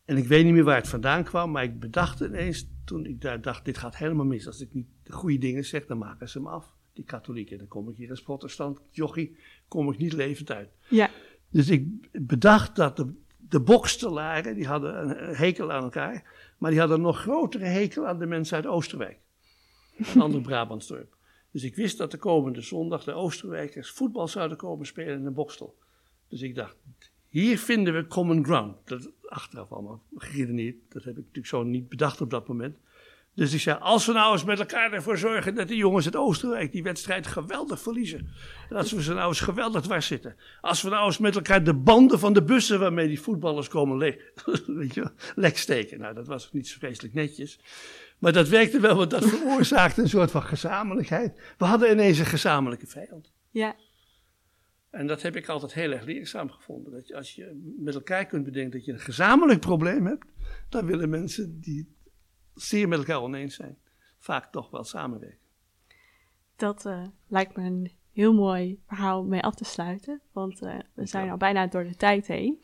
[0.04, 3.20] En ik weet niet meer waar het vandaan kwam, maar ik bedacht ineens toen ik
[3.20, 4.46] daar dacht, dit gaat helemaal mis.
[4.46, 7.59] Als ik niet de goede dingen zeg, dan maken ze me af, die katholieken.
[7.59, 9.36] Dan kom ik hier als protestant, jochie,
[9.68, 10.68] kom ik niet levend uit.
[10.88, 11.11] ja,
[11.50, 11.86] Dus ik
[12.26, 16.24] bedacht dat de, de bokstelaren, die hadden een hekel aan elkaar,
[16.59, 19.18] maar die hadden een nog grotere hekel aan de mensen uit Oosterwijk.
[20.14, 21.16] Een ander Brabantsdorp.
[21.50, 25.34] Dus ik wist dat de komende zondag de Oosterwijkers voetbal zouden komen spelen in een
[25.34, 25.76] bokstel.
[26.29, 26.76] Dus ik dacht,
[27.29, 28.76] hier vinden we common ground.
[28.85, 30.76] Dat achteraf allemaal geredeneerd.
[30.89, 32.76] Dat heb ik natuurlijk zo niet bedacht op dat moment.
[33.39, 36.16] Dus ik zei, als we nou eens met elkaar ervoor zorgen dat die jongens uit
[36.16, 38.29] Oostenrijk die wedstrijd geweldig verliezen.
[38.68, 40.37] En als we ze nou eens geweldig dwars zitten.
[40.61, 43.97] Als we nou eens met elkaar de banden van de bussen waarmee die voetballers komen
[43.97, 45.99] le lek steken.
[46.01, 47.59] Nou, dat was niet zo vreselijk netjes.
[48.18, 51.55] Maar dat werkte wel, want dat veroorzaakte een soort van gezamenlijkheid.
[51.59, 53.33] We hadden ineens een gezamenlijke vijand.
[53.51, 53.76] ja,
[54.91, 56.93] En dat heb ik altijd heel erg leerzaam gevonden.
[56.93, 60.26] Dat je, als je met elkaar kunt bedenken dat je een gezamenlijk probleem hebt,
[60.68, 61.97] dan willen mensen die
[62.55, 63.78] zeer met elkaar oneens zijn,
[64.18, 65.47] vaak toch wel samenwerken.
[66.57, 70.20] dat eh, lijkt me een heel mooi verhaal om mee af te sluiten.
[70.32, 72.62] Want eh, we zijn al bijna door de tijd heen.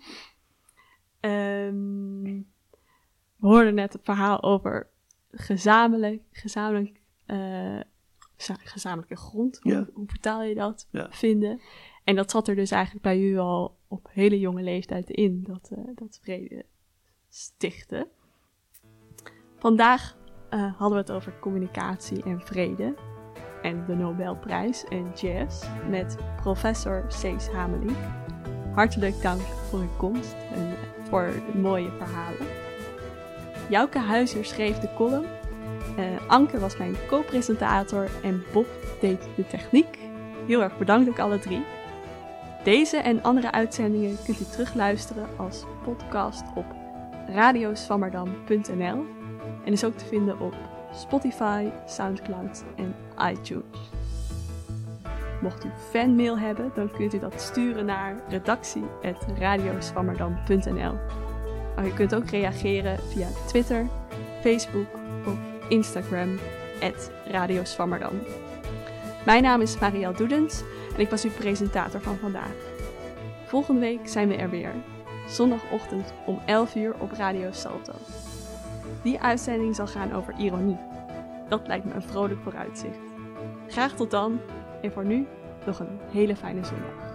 [1.20, 2.22] Ehm,
[3.36, 4.88] we hoorden net het verhaal over
[5.30, 7.80] gezamenlijk, gezamenlijk, eh,
[8.36, 9.58] geza- gezamenlijke grond.
[9.62, 9.86] Hoe, Ja.
[9.92, 10.88] hoe vertaal je dat?
[10.90, 11.06] Ja.
[11.10, 11.60] Vinden.
[12.04, 15.70] En dat zat er dus eigenlijk bij u al op hele jonge leeftijd in, dat,
[15.72, 16.64] eh, dat vrede
[17.28, 18.06] stichten.
[19.58, 20.16] Vandaag
[20.50, 22.94] eh, hadden we het over communicatie en vrede
[23.62, 27.96] en de Nobelprijs en jazz met professor Cees Hamelink.
[28.74, 32.46] Hartelijk dank voor uw komst en eh, voor de mooie verhalen.
[33.68, 35.26] Jouke Huizer schreef de column.
[35.96, 38.66] Eh, Anke was mijn co-presentator en Bob
[39.00, 39.98] deed de techniek.
[40.46, 41.62] Heel erg bedankt ook alle drie.
[42.64, 46.64] Deze en andere uitzendingen kunt u terugluisteren als podcast op
[47.28, 49.04] radioswammerdam.nl
[49.64, 50.54] en is ook te vinden op
[50.94, 52.94] Spotify, Soundcloud en
[53.30, 53.90] iTunes.
[55.42, 60.94] Mocht u fanmail hebben, dan kunt u dat sturen naar redactie.radioswammerdam.nl.
[61.76, 63.86] Maar u kunt ook reageren via Twitter,
[64.40, 64.88] Facebook
[65.26, 65.36] of
[65.68, 66.38] Instagram,
[67.26, 68.20] Radio Swammerdam.
[69.24, 70.62] Mijn naam is Marielle Doedens
[70.94, 72.54] en ik was uw presentator van vandaag.
[73.46, 74.72] Volgende week zijn we er weer,
[75.28, 77.92] zondagochtend om 11 uur op Radio Salto.
[79.02, 80.78] Die uitzending zal gaan over ironie.
[81.48, 82.98] Dat lijkt me een vrolijk vooruitzicht.
[83.68, 84.40] Graag tot dan
[84.82, 85.26] en voor nu
[85.66, 87.14] nog een hele fijne zondag.